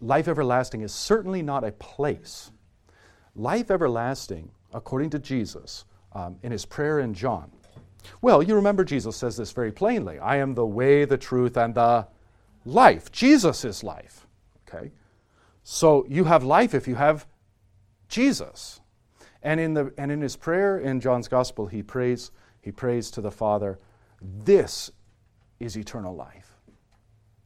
[0.00, 2.50] Life everlasting is certainly not a place.
[3.34, 7.50] Life everlasting, according to Jesus um, in his prayer in John,
[8.20, 11.74] well, you remember Jesus says this very plainly I am the way, the truth, and
[11.74, 12.06] the
[12.64, 13.10] life.
[13.12, 14.26] Jesus is life.
[14.68, 14.92] Okay?
[15.62, 17.26] So, you have life if you have
[18.08, 18.80] Jesus.
[19.42, 22.30] And in, the, and in his prayer in John's Gospel, he prays,
[22.60, 23.78] he prays to the Father,
[24.20, 24.90] This
[25.58, 26.56] is eternal life,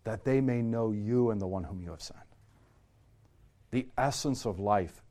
[0.05, 2.19] that they may know you and the one whom you have sent.
[3.71, 5.03] The essence of life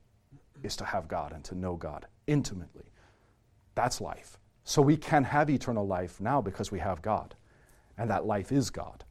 [0.62, 2.86] is to have God and to know God intimately.
[3.76, 4.38] That's life.
[4.64, 7.36] So we can have eternal life now because we have God.
[7.98, 9.04] And that life is God.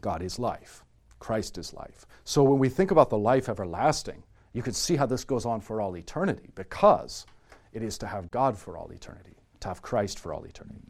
[0.00, 0.84] God is life.
[1.18, 2.06] Christ is life.
[2.24, 5.60] So when we think about the life everlasting, you can see how this goes on
[5.60, 7.26] for all eternity because
[7.72, 10.82] it is to have God for all eternity, to have Christ for all eternity.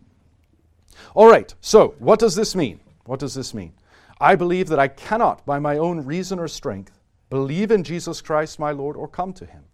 [1.15, 2.81] All right, so what does this mean?
[3.05, 3.73] What does this mean?
[4.21, 6.99] I believe that I cannot, by my own reason or strength,
[7.31, 9.65] believe in Jesus Christ my Lord or come to him.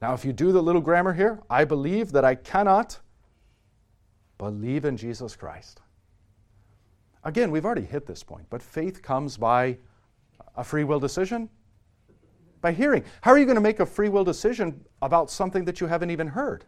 [0.00, 2.98] Now, if you do the little grammar here, I believe that I cannot
[4.40, 5.82] believe in Jesus Christ.
[7.24, 9.76] Again, we've already hit this point, but faith comes by
[10.56, 11.50] a free will decision,
[12.62, 13.04] by hearing.
[13.20, 16.10] How are you going to make a free will decision about something that you haven't
[16.10, 16.64] even heard?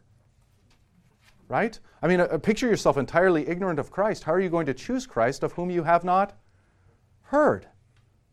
[1.48, 1.78] Right?
[2.02, 4.24] I mean, uh, picture yourself entirely ignorant of Christ.
[4.24, 6.34] How are you going to choose Christ of whom you have not
[7.22, 7.68] heard?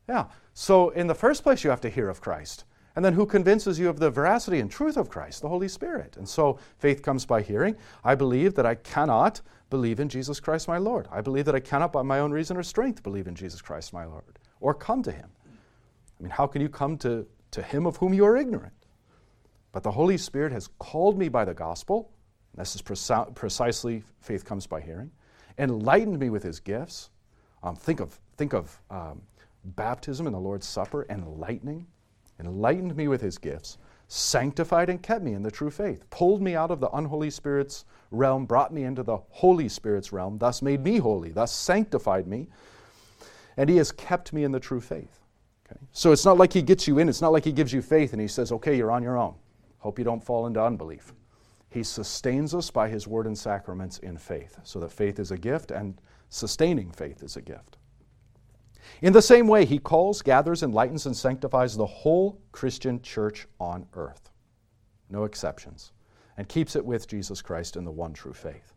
[0.10, 0.26] Yeah.
[0.54, 2.66] So, in the first place, you have to hear of Christ.
[2.96, 5.42] And then who convinces you of the veracity and truth of Christ?
[5.42, 6.18] The Holy Spirit.
[6.18, 7.76] And so faith comes by hearing.
[8.04, 11.08] I believe that I cannot believe in Jesus Christ my Lord.
[11.12, 13.94] I believe that I cannot, by my own reason or strength, believe in Jesus Christ
[13.94, 15.30] my Lord or come to him.
[15.48, 18.74] I mean, how can you come to to him of whom you are ignorant.
[19.72, 22.12] But the Holy Spirit has called me by the gospel.
[22.56, 25.12] This is preci- precisely faith comes by hearing.
[25.58, 27.10] Enlightened me with his gifts.
[27.64, 29.22] Um, think of, think of um,
[29.64, 31.86] baptism and the Lord's Supper, enlightening.
[32.40, 33.78] Enlightened me with his gifts.
[34.08, 36.10] Sanctified and kept me in the true faith.
[36.10, 40.38] Pulled me out of the unholy Spirit's realm, brought me into the Holy Spirit's realm,
[40.38, 42.48] thus made me holy, thus sanctified me.
[43.58, 45.20] And he has kept me in the true faith.
[45.66, 45.80] Okay?
[45.92, 48.14] So it's not like he gets you in, it's not like he gives you faith
[48.14, 49.36] and he says, okay, you're on your own.
[49.78, 51.14] Hope you don't fall into unbelief.
[51.70, 55.38] He sustains us by his word and sacraments in faith, so that faith is a
[55.38, 57.78] gift and sustaining faith is a gift.
[59.02, 63.86] In the same way, he calls, gathers, enlightens, and sanctifies the whole Christian church on
[63.94, 64.30] earth,
[65.10, 65.92] no exceptions,
[66.38, 68.74] and keeps it with Jesus Christ in the one true faith.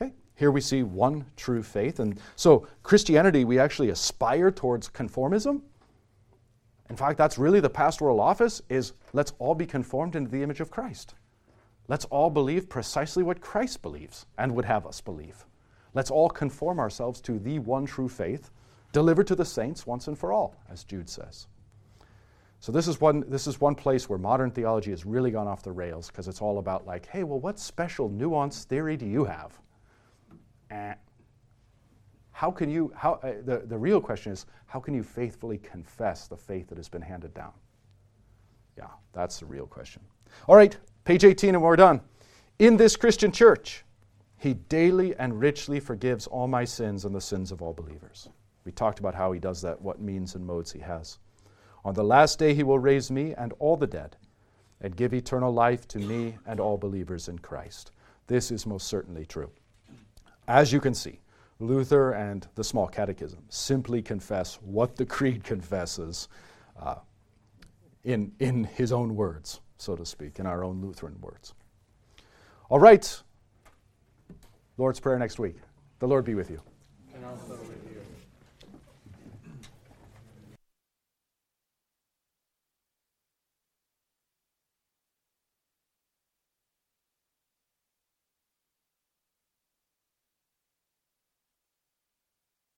[0.00, 5.62] Okay, here we see one true faith, and so Christianity, we actually aspire towards conformism,
[6.90, 10.60] in fact, that's really the pastoral office is let's all be conformed into the image
[10.60, 11.14] of Christ.
[11.88, 15.44] Let's all believe precisely what Christ believes and would have us believe.
[15.92, 18.50] Let's all conform ourselves to the one true faith
[18.94, 21.46] delivered to the saints once and for all, as Jude says.
[22.60, 25.62] So this is one this is one place where modern theology has really gone off
[25.62, 29.24] the rails because it's all about like, hey, well, what special nuanced theory do you
[29.24, 29.58] have?
[30.70, 30.94] Eh,
[32.34, 36.26] how can you, how, uh, the, the real question is, how can you faithfully confess
[36.26, 37.52] the faith that has been handed down?
[38.76, 40.02] Yeah, that's the real question.
[40.48, 42.00] All right, page 18, and we're done.
[42.58, 43.84] In this Christian church,
[44.36, 48.28] he daily and richly forgives all my sins and the sins of all believers.
[48.64, 51.18] We talked about how he does that, what means and modes he has.
[51.84, 54.16] On the last day, he will raise me and all the dead
[54.80, 57.90] and give eternal life to me and all believers in Christ.
[58.26, 59.50] This is most certainly true.
[60.48, 61.20] As you can see,
[61.60, 66.28] Luther and the Small Catechism simply confess what the Creed confesses
[66.80, 66.96] uh,
[68.04, 71.54] in, in his own words, so to speak, in our own Lutheran words.
[72.68, 73.22] All right.
[74.76, 75.56] Lord's Prayer next week.
[76.00, 76.60] The Lord be with you.